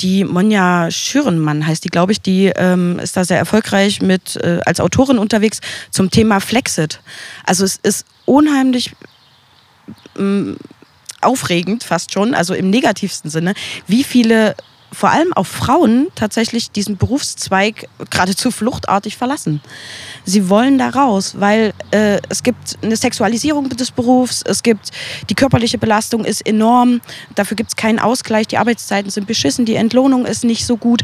die 0.00 0.24
Monja 0.24 0.90
Schürenmann 0.90 1.66
heißt 1.66 1.84
die, 1.84 1.90
glaube 1.90 2.12
ich, 2.12 2.22
die 2.22 2.46
ähm, 2.46 2.98
ist 2.98 3.14
da 3.14 3.24
sehr 3.24 3.36
erfolgreich 3.36 4.00
mit 4.00 4.36
äh, 4.36 4.60
als 4.64 4.80
Autorin 4.80 5.18
unterwegs 5.18 5.60
zum 5.90 6.10
Thema 6.10 6.40
Flexit. 6.40 7.00
Also 7.44 7.64
es 7.64 7.78
ist 7.82 8.06
unheimlich 8.24 8.92
ähm, 10.18 10.56
aufregend 11.22 11.84
fast 11.84 12.12
schon, 12.12 12.34
also 12.34 12.54
im 12.54 12.70
negativsten 12.70 13.30
Sinne, 13.30 13.54
wie 13.86 14.04
viele 14.04 14.54
vor 14.92 15.10
allem 15.10 15.32
auch 15.32 15.46
Frauen 15.46 16.08
tatsächlich 16.14 16.70
diesen 16.70 16.96
Berufszweig 16.96 17.88
geradezu 18.10 18.50
fluchtartig 18.50 19.16
verlassen. 19.16 19.60
Sie 20.24 20.48
wollen 20.48 20.78
da 20.78 20.90
raus, 20.90 21.34
weil 21.38 21.72
äh, 21.90 22.20
es 22.28 22.42
gibt 22.42 22.78
eine 22.82 22.96
Sexualisierung 22.96 23.68
des 23.70 23.90
Berufs, 23.90 24.42
es 24.46 24.62
gibt 24.62 24.90
die 25.30 25.34
körperliche 25.34 25.78
Belastung 25.78 26.24
ist 26.24 26.46
enorm, 26.46 27.00
dafür 27.34 27.56
gibt 27.56 27.70
es 27.70 27.76
keinen 27.76 27.98
Ausgleich, 27.98 28.46
die 28.46 28.58
Arbeitszeiten 28.58 29.10
sind 29.10 29.26
beschissen, 29.26 29.64
die 29.64 29.74
Entlohnung 29.74 30.26
ist 30.26 30.44
nicht 30.44 30.66
so 30.66 30.76
gut. 30.76 31.02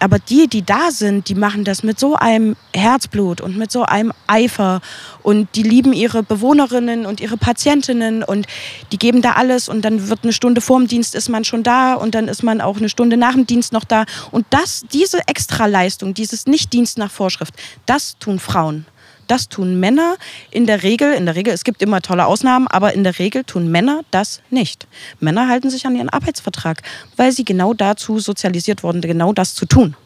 Aber 0.00 0.18
die, 0.18 0.48
die 0.48 0.62
da 0.62 0.90
sind, 0.90 1.28
die 1.28 1.34
machen 1.34 1.64
das 1.64 1.82
mit 1.82 1.98
so 1.98 2.16
einem 2.16 2.56
Herzblut 2.74 3.40
und 3.40 3.56
mit 3.56 3.70
so 3.70 3.84
einem 3.84 4.12
Eifer 4.26 4.80
und 5.22 5.48
die 5.54 5.62
lieben 5.62 5.92
ihre 5.92 6.22
Bewohnerinnen 6.22 7.06
und 7.06 7.20
ihre 7.20 7.36
Patientinnen 7.36 8.22
und 8.22 8.46
die 8.92 8.98
geben 8.98 9.22
da 9.22 9.32
alles 9.32 9.68
und 9.68 9.82
dann 9.82 10.08
wird 10.08 10.20
eine 10.22 10.32
Stunde 10.32 10.60
vorm 10.60 10.86
Dienst 10.86 11.14
ist 11.14 11.28
man 11.28 11.44
schon 11.44 11.62
da 11.62 11.94
und 11.94 12.14
dann 12.14 12.28
ist 12.28 12.42
man 12.42 12.60
auch 12.60 12.78
eine 12.78 12.88
Stunde 12.88 13.16
nach 13.16 13.27
dem 13.32 13.46
Dienst 13.46 13.72
noch 13.72 13.84
da. 13.84 14.04
Und 14.30 14.46
das, 14.50 14.84
diese 14.92 15.26
Extraleistung, 15.26 16.14
dieses 16.14 16.46
Nichtdienst 16.46 16.98
nach 16.98 17.10
Vorschrift, 17.10 17.54
das 17.86 18.18
tun 18.18 18.38
Frauen. 18.38 18.86
Das 19.26 19.48
tun 19.48 19.78
Männer 19.78 20.16
in 20.50 20.66
der 20.66 20.82
Regel, 20.82 21.12
in 21.12 21.26
der 21.26 21.34
Regel, 21.34 21.52
es 21.52 21.62
gibt 21.62 21.82
immer 21.82 22.00
tolle 22.00 22.24
Ausnahmen, 22.24 22.66
aber 22.66 22.94
in 22.94 23.04
der 23.04 23.18
Regel 23.18 23.44
tun 23.44 23.70
Männer 23.70 24.00
das 24.10 24.40
nicht. 24.48 24.86
Männer 25.20 25.48
halten 25.48 25.68
sich 25.68 25.86
an 25.86 25.94
ihren 25.94 26.08
Arbeitsvertrag, 26.08 26.82
weil 27.16 27.30
sie 27.30 27.44
genau 27.44 27.74
dazu 27.74 28.18
sozialisiert 28.20 28.82
wurden, 28.82 29.02
genau 29.02 29.34
das 29.34 29.54
zu 29.54 29.66
tun, 29.66 29.96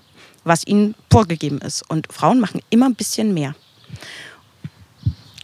was 0.42 0.66
ihnen 0.66 0.96
vorgegeben 1.08 1.58
ist. 1.58 1.88
Und 1.88 2.12
Frauen 2.12 2.40
machen 2.40 2.60
immer 2.70 2.86
ein 2.86 2.96
bisschen 2.96 3.32
mehr. 3.32 3.54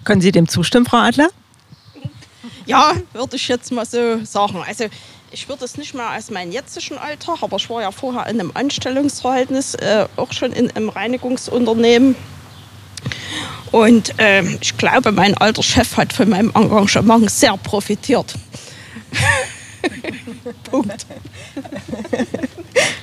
Können 0.03 0.21
Sie 0.21 0.33
dem 0.33 0.49
zustimmen, 0.49 0.87
Frau 0.87 0.97
Adler? 0.97 1.29
Ja, 2.67 2.95
würde 3.13 3.37
ich 3.37 3.47
jetzt 3.47 3.71
mal 3.71 3.87
so 3.87 4.25
sagen. 4.25 4.63
Also 4.67 4.87
ich 5.31 5.49
würde 5.49 5.65
es 5.65 5.77
nicht 5.77 5.95
mehr 5.95 6.09
als 6.09 6.31
mein 6.31 6.53
jetzigen 6.53 6.99
Alter, 6.99 7.37
aber 7.41 7.57
ich 7.57 7.69
war 7.71 7.83
ja 7.83 7.91
vorher 7.91 8.27
in 8.27 8.41
einem 8.41 8.53
Anstellungsverhältnis, 8.55 9.75
äh, 9.75 10.07
auch 10.17 10.33
schon 10.33 10.53
in 10.53 10.71
einem 10.71 10.89
Reinigungsunternehmen. 10.89 12.17
Und 13.71 14.19
äh, 14.19 14.43
ich 14.61 14.77
glaube, 14.77 15.13
mein 15.13 15.37
alter 15.37 15.63
Chef 15.63 15.97
hat 15.97 16.13
von 16.13 16.31
meinem 16.31 16.51
Engagement 16.55 17.31
sehr 17.31 17.57
profitiert. 17.57 18.35
Punkt. 20.71 21.07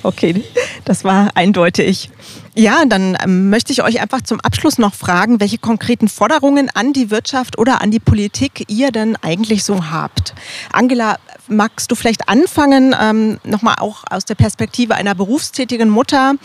Okay, 0.03 0.43
das 0.85 1.03
war 1.03 1.31
eindeutig. 1.35 2.11
Ja, 2.53 2.85
dann 2.85 3.17
ähm, 3.23 3.49
möchte 3.49 3.73
ich 3.73 3.81
euch 3.81 3.99
einfach 3.99 4.21
zum 4.21 4.39
Abschluss 4.39 4.77
noch 4.77 4.93
fragen, 4.93 5.39
welche 5.39 5.57
konkreten 5.57 6.07
Forderungen 6.07 6.69
an 6.69 6.93
die 6.93 7.09
Wirtschaft 7.09 7.57
oder 7.57 7.81
an 7.81 7.89
die 7.89 7.99
Politik 7.99 8.65
ihr 8.67 8.91
denn 8.91 9.17
eigentlich 9.21 9.63
so 9.63 9.89
habt. 9.89 10.35
Angela, 10.71 11.17
magst 11.47 11.91
du 11.91 11.95
vielleicht 11.95 12.29
anfangen, 12.29 12.95
ähm, 12.99 13.39
nochmal 13.43 13.75
auch 13.79 14.03
aus 14.09 14.25
der 14.25 14.35
Perspektive 14.35 14.95
einer 14.95 15.15
berufstätigen 15.15 15.89
Mutter, 15.89 16.35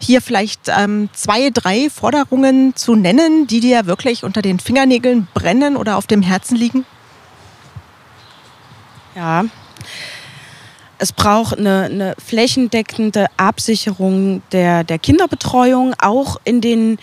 hier 0.00 0.22
vielleicht 0.22 0.62
ähm, 0.68 1.08
zwei, 1.12 1.50
drei 1.50 1.90
Forderungen 1.90 2.74
zu 2.76 2.94
nennen, 2.94 3.46
die 3.46 3.60
dir 3.60 3.86
wirklich 3.86 4.24
unter 4.24 4.42
den 4.42 4.58
Fingernägeln 4.58 5.28
brennen 5.34 5.76
oder 5.76 5.96
auf 5.96 6.06
dem 6.06 6.22
Herzen 6.22 6.56
liegen? 6.56 6.84
Ja, 9.14 9.44
es 10.98 11.12
braucht 11.12 11.58
eine, 11.58 11.84
eine 11.84 12.14
flächendeckende 12.24 13.26
Absicherung 13.36 14.42
der, 14.52 14.84
der 14.84 14.98
Kinderbetreuung, 14.98 15.94
auch 15.98 16.38
in 16.44 16.60
den 16.60 16.98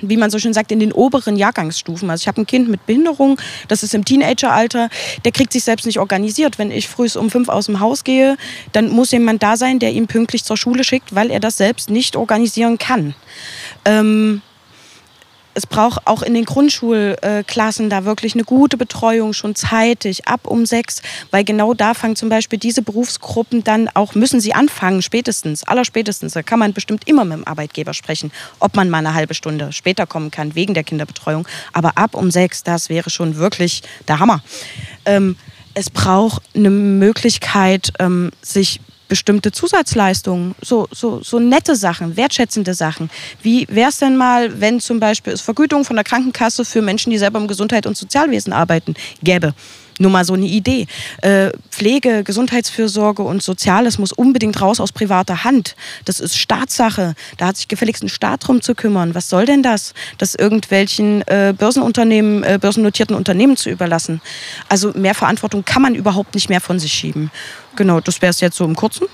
wie 0.00 0.16
man 0.16 0.30
so 0.30 0.38
schön 0.38 0.52
sagt, 0.52 0.72
in 0.72 0.80
den 0.80 0.92
oberen 0.92 1.36
Jahrgangsstufen. 1.36 2.10
Also 2.10 2.22
ich 2.22 2.28
habe 2.28 2.40
ein 2.40 2.46
Kind 2.46 2.68
mit 2.68 2.86
Behinderung, 2.86 3.40
das 3.68 3.82
ist 3.82 3.94
im 3.94 4.04
Teenageralter, 4.04 4.88
der 5.24 5.32
kriegt 5.32 5.52
sich 5.52 5.64
selbst 5.64 5.86
nicht 5.86 5.98
organisiert. 5.98 6.58
Wenn 6.58 6.70
ich 6.70 6.88
früh 6.88 7.08
um 7.16 7.30
fünf 7.30 7.48
aus 7.48 7.66
dem 7.66 7.80
Haus 7.80 8.04
gehe, 8.04 8.36
dann 8.72 8.88
muss 8.90 9.10
jemand 9.10 9.42
da 9.42 9.56
sein, 9.56 9.78
der 9.78 9.92
ihn 9.92 10.06
pünktlich 10.06 10.44
zur 10.44 10.56
Schule 10.56 10.84
schickt, 10.84 11.14
weil 11.14 11.30
er 11.30 11.40
das 11.40 11.56
selbst 11.56 11.90
nicht 11.90 12.16
organisieren 12.16 12.78
kann. 12.78 13.14
Ähm, 13.84 14.42
es 15.54 15.66
braucht 15.66 16.06
auch 16.06 16.22
in 16.22 16.34
den 16.34 16.44
Grundschulklassen 16.44 17.90
da 17.90 18.04
wirklich 18.04 18.34
eine 18.34 18.44
gute 18.44 18.76
Betreuung 18.76 19.32
schon 19.32 19.54
zeitig, 19.54 20.26
ab 20.26 20.46
um 20.46 20.66
sechs, 20.66 21.02
weil 21.30 21.44
genau 21.44 21.74
da 21.74 21.94
fangen 21.94 22.16
zum 22.16 22.28
Beispiel 22.28 22.58
diese 22.58 22.82
Berufsgruppen 22.82 23.64
dann 23.64 23.88
auch, 23.94 24.14
müssen 24.14 24.40
sie 24.40 24.54
anfangen, 24.54 25.02
spätestens, 25.02 25.64
allerspätestens. 25.64 26.32
Da 26.32 26.42
kann 26.42 26.58
man 26.58 26.72
bestimmt 26.72 27.06
immer 27.06 27.24
mit 27.24 27.38
dem 27.38 27.46
Arbeitgeber 27.46 27.94
sprechen, 27.94 28.32
ob 28.60 28.76
man 28.76 28.90
mal 28.90 28.98
eine 28.98 29.14
halbe 29.14 29.34
Stunde 29.34 29.72
später 29.72 30.06
kommen 30.06 30.30
kann, 30.30 30.54
wegen 30.54 30.74
der 30.74 30.84
Kinderbetreuung. 30.84 31.46
Aber 31.72 31.98
ab 31.98 32.14
um 32.14 32.30
sechs, 32.30 32.62
das 32.62 32.88
wäre 32.88 33.10
schon 33.10 33.36
wirklich 33.36 33.82
der 34.08 34.18
Hammer. 34.18 34.42
Ähm, 35.04 35.36
es 35.74 35.90
braucht 35.90 36.42
eine 36.54 36.70
Möglichkeit, 36.70 37.92
ähm, 37.98 38.30
sich 38.42 38.80
bestimmte 39.12 39.52
Zusatzleistungen, 39.52 40.54
so, 40.62 40.88
so, 40.90 41.22
so 41.22 41.38
nette 41.38 41.76
Sachen, 41.76 42.16
wertschätzende 42.16 42.72
Sachen. 42.72 43.10
Wie 43.42 43.66
wäre 43.68 43.90
es 43.90 43.98
denn 43.98 44.16
mal, 44.16 44.58
wenn 44.58 44.80
zum 44.80 45.00
Beispiel 45.00 45.34
es 45.34 45.42
Vergütung 45.42 45.84
von 45.84 45.96
der 45.96 46.04
Krankenkasse 46.04 46.64
für 46.64 46.80
Menschen, 46.80 47.10
die 47.10 47.18
selber 47.18 47.38
im 47.38 47.46
Gesundheit- 47.46 47.84
und 47.84 47.94
Sozialwesen 47.94 48.54
arbeiten, 48.54 48.94
gäbe? 49.22 49.52
Nur 50.02 50.10
mal 50.10 50.24
so 50.24 50.34
eine 50.34 50.46
Idee. 50.46 50.88
Äh, 51.20 51.52
Pflege, 51.70 52.24
Gesundheitsfürsorge 52.24 53.22
und 53.22 53.40
Soziales 53.40 53.98
muss 53.98 54.10
unbedingt 54.10 54.60
raus 54.60 54.80
aus 54.80 54.90
privater 54.90 55.44
Hand. 55.44 55.76
Das 56.06 56.18
ist 56.18 56.36
Staatssache. 56.36 57.14
Da 57.36 57.46
hat 57.46 57.56
sich 57.56 57.68
gefälligst 57.68 58.02
ein 58.02 58.08
Staat 58.08 58.48
drum 58.48 58.60
zu 58.62 58.74
kümmern. 58.74 59.14
Was 59.14 59.28
soll 59.28 59.46
denn 59.46 59.62
das? 59.62 59.94
Das 60.18 60.34
irgendwelchen 60.34 61.22
äh, 61.28 61.54
Börsenunternehmen, 61.56 62.42
äh, 62.42 62.58
börsennotierten 62.60 63.14
Unternehmen 63.14 63.56
zu 63.56 63.70
überlassen. 63.70 64.20
Also 64.68 64.90
mehr 64.96 65.14
Verantwortung 65.14 65.64
kann 65.64 65.82
man 65.82 65.94
überhaupt 65.94 66.34
nicht 66.34 66.48
mehr 66.48 66.60
von 66.60 66.80
sich 66.80 66.92
schieben. 66.92 67.30
Genau, 67.76 68.00
das 68.00 68.20
wäre 68.20 68.30
es 68.30 68.40
jetzt 68.40 68.56
so 68.56 68.64
im 68.64 68.74
Kurzen. 68.74 69.06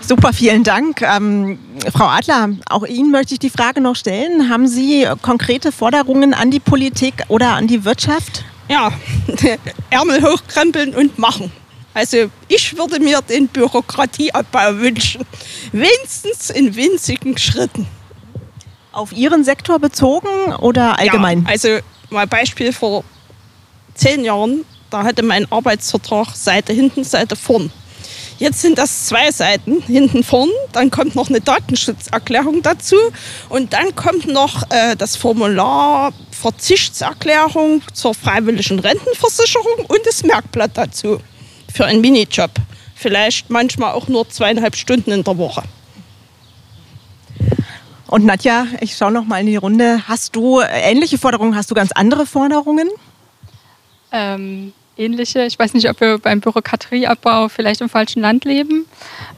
Super, 0.00 0.32
vielen 0.32 0.62
Dank. 0.62 1.02
Ähm, 1.02 1.58
Frau 1.92 2.06
Adler, 2.06 2.50
auch 2.70 2.86
Ihnen 2.86 3.10
möchte 3.10 3.34
ich 3.34 3.40
die 3.40 3.50
Frage 3.50 3.80
noch 3.80 3.96
stellen. 3.96 4.48
Haben 4.48 4.68
Sie 4.68 5.04
konkrete 5.20 5.72
Forderungen 5.72 6.32
an 6.32 6.52
die 6.52 6.60
Politik 6.60 7.24
oder 7.26 7.54
an 7.54 7.66
die 7.66 7.84
Wirtschaft? 7.84 8.44
Ja, 8.68 8.92
Ärmel 9.90 10.22
hochkrempeln 10.22 10.94
und 10.94 11.18
machen. 11.18 11.50
Also 11.94 12.30
ich 12.48 12.76
würde 12.76 13.00
mir 13.00 13.20
den 13.22 13.48
Bürokratieabbau 13.48 14.76
wünschen. 14.78 15.24
Wenigstens 15.72 16.50
in 16.50 16.76
winzigen 16.76 17.36
Schritten. 17.38 17.86
Auf 18.92 19.12
Ihren 19.12 19.44
Sektor 19.44 19.78
bezogen 19.78 20.54
oder 20.60 20.98
allgemein? 20.98 21.42
Ja, 21.42 21.50
also 21.50 21.78
mal 22.10 22.26
Beispiel 22.26 22.72
vor 22.72 23.04
zehn 23.94 24.24
Jahren 24.24 24.64
da 24.90 25.04
hatte 25.04 25.22
mein 25.22 25.50
Arbeitsvertrag 25.50 26.34
Seite 26.34 26.72
hinten, 26.72 27.04
Seite 27.04 27.36
vorn. 27.36 27.70
Jetzt 28.38 28.62
sind 28.62 28.78
das 28.78 29.06
zwei 29.06 29.32
Seiten, 29.32 29.82
hinten 29.82 30.22
vorn, 30.22 30.50
dann 30.72 30.92
kommt 30.92 31.16
noch 31.16 31.28
eine 31.28 31.40
Datenschutzerklärung 31.40 32.62
dazu 32.62 32.94
und 33.48 33.72
dann 33.72 33.96
kommt 33.96 34.26
noch 34.26 34.62
äh, 34.70 34.94
das 34.96 35.16
Formular 35.16 36.12
Verzichtserklärung 36.30 37.82
zur 37.92 38.14
freiwilligen 38.14 38.78
Rentenversicherung 38.78 39.86
und 39.88 40.00
das 40.04 40.22
Merkblatt 40.22 40.70
dazu 40.74 41.20
für 41.74 41.86
einen 41.86 42.00
Minijob. 42.00 42.52
Vielleicht 42.94 43.50
manchmal 43.50 43.92
auch 43.92 44.06
nur 44.06 44.28
zweieinhalb 44.28 44.76
Stunden 44.76 45.10
in 45.10 45.24
der 45.24 45.36
Woche. 45.36 45.64
Und 48.06 48.24
Nadja, 48.24 48.66
ich 48.80 48.96
schaue 48.96 49.12
noch 49.12 49.24
mal 49.24 49.40
in 49.40 49.46
die 49.46 49.56
Runde. 49.56 50.02
Hast 50.08 50.34
du 50.34 50.60
ähnliche 50.60 51.18
Forderungen? 51.18 51.56
Hast 51.56 51.70
du 51.70 51.74
ganz 51.74 51.90
andere 51.92 52.24
Forderungen? 52.24 52.88
Ähm, 54.12 54.72
ähnliche. 54.98 55.44
Ich 55.44 55.58
weiß 55.58 55.74
nicht, 55.74 55.88
ob 55.88 56.00
wir 56.00 56.18
beim 56.18 56.40
Bürokratieabbau 56.40 57.48
vielleicht 57.48 57.80
im 57.80 57.88
falschen 57.88 58.20
Land 58.20 58.44
leben. 58.44 58.86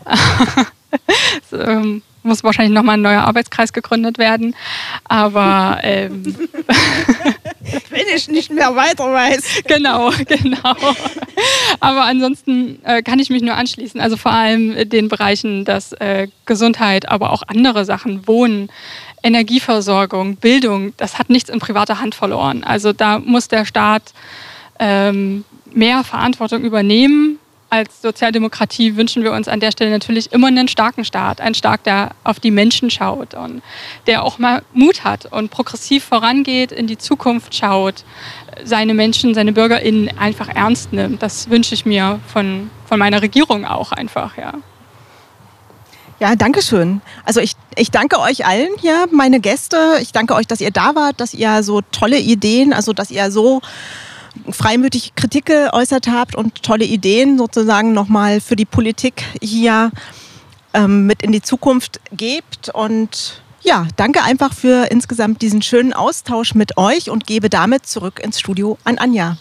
so, 1.51 1.59
ähm, 1.59 2.03
muss 2.23 2.45
wahrscheinlich 2.45 2.75
nochmal 2.75 2.97
ein 2.97 3.03
neuer 3.03 3.23
Arbeitskreis 3.23 3.73
gegründet 3.73 4.19
werden. 4.19 4.55
Aber 5.05 5.79
ähm, 5.83 6.23
wenn 7.91 8.07
ich 8.15 8.29
nicht 8.29 8.51
mehr 8.51 8.75
weiter 8.77 9.13
weiß. 9.13 9.63
Genau, 9.71 10.11
genau. 10.27 10.77
Aber 11.79 12.05
ansonsten 12.05 12.81
äh, 12.85 13.03
kann 13.03 13.19
ich 13.19 13.31
mich 13.31 13.43
nur 13.43 13.55
anschließen. 13.55 14.01
Also 14.01 14.17
vor 14.17 14.33
allem 14.33 14.89
den 14.89 15.09
Bereichen, 15.09 15.65
dass 15.65 15.93
äh, 15.93 16.29
Gesundheit, 16.45 17.09
aber 17.09 17.33
auch 17.33 17.43
andere 17.47 17.85
Sachen, 17.85 18.27
Wohnen, 18.27 18.69
Energieversorgung, 19.23 20.37
Bildung, 20.37 20.93
das 20.97 21.19
hat 21.19 21.31
nichts 21.31 21.51
in 21.51 21.61
privater 21.61 22.01
Hand 22.01 22.15
verloren. 22.15 22.65
Also 22.65 22.93
da 22.93 23.19
muss 23.19 23.49
der 23.49 23.65
Staat 23.65 24.13
ähm, 24.79 25.45
mehr 25.73 26.05
Verantwortung 26.05 26.63
übernehmen. 26.63 27.39
Als 27.73 28.03
Sozialdemokratie 28.03 28.97
wünschen 28.97 29.23
wir 29.23 29.33
uns 29.33 29.47
an 29.47 29.61
der 29.61 29.71
Stelle 29.71 29.93
natürlich 29.93 30.33
immer 30.33 30.49
einen 30.49 30.67
starken 30.67 31.05
Staat, 31.05 31.41
einen 31.41 31.55
Staat, 31.55 31.87
der 31.87 32.11
auf 32.25 32.41
die 32.41 32.51
Menschen 32.51 32.91
schaut 32.91 33.35
und 33.35 33.63
der 34.09 34.25
auch 34.25 34.39
mal 34.39 34.63
Mut 34.73 35.05
hat 35.05 35.27
und 35.27 35.51
progressiv 35.51 36.03
vorangeht, 36.03 36.73
in 36.73 36.89
die 36.89 36.99
Zukunft 36.99 37.55
schaut, 37.55 38.05
seine 38.65 38.93
Menschen, 38.93 39.35
seine 39.35 39.53
BürgerInnen 39.53 40.19
einfach 40.19 40.49
ernst 40.49 40.93
nimmt. 40.93 41.23
Das 41.23 41.49
wünsche 41.49 41.75
ich 41.75 41.87
mir 41.87 42.19
von, 42.27 42.71
von 42.87 42.99
meiner 42.99 43.23
Regierung 43.23 43.65
auch 43.65 43.93
einfach, 43.93 44.37
ja. 44.37 44.55
Ja, 46.21 46.37
danke 46.37 46.61
schön. 46.61 47.01
Also 47.25 47.41
ich, 47.41 47.55
ich 47.77 47.91
danke 47.91 48.19
euch 48.19 48.45
allen 48.45 48.69
hier, 48.79 49.07
meine 49.11 49.41
Gäste. 49.41 49.97
Ich 50.03 50.13
danke 50.13 50.35
euch, 50.35 50.47
dass 50.47 50.61
ihr 50.61 50.71
da 50.71 50.95
wart, 50.95 51.19
dass 51.19 51.33
ihr 51.33 51.63
so 51.63 51.81
tolle 51.93 52.19
Ideen, 52.19 52.75
also 52.75 52.93
dass 52.93 53.11
ihr 53.11 53.31
so 53.31 53.63
freimütig 54.51 55.15
Kritik 55.15 55.47
geäußert 55.47 56.09
habt 56.09 56.35
und 56.35 56.63
tolle 56.63 56.85
Ideen 56.85 57.39
sozusagen 57.39 57.93
nochmal 57.93 58.41
für 58.41 58.57
die 58.57 58.65
Politik 58.65 59.25
hier 59.41 59.91
ähm, 60.75 61.07
mit 61.07 61.23
in 61.23 61.33
die 61.33 61.43
Zukunft 61.43 62.01
gebt. 62.13 62.69
Und 62.71 63.43
ja, 63.63 63.87
danke 63.97 64.23
einfach 64.23 64.55
für 64.55 64.91
insgesamt 64.91 65.43
diesen 65.43 65.63
schönen 65.63 65.93
Austausch 65.93 66.55
mit 66.55 66.77
euch 66.77 67.11
und 67.11 67.27
gebe 67.27 67.51
damit 67.51 67.87
zurück 67.87 68.21
ins 68.21 68.41
Studio 68.41 68.79
an 68.85 68.99
Anja. 68.99 69.37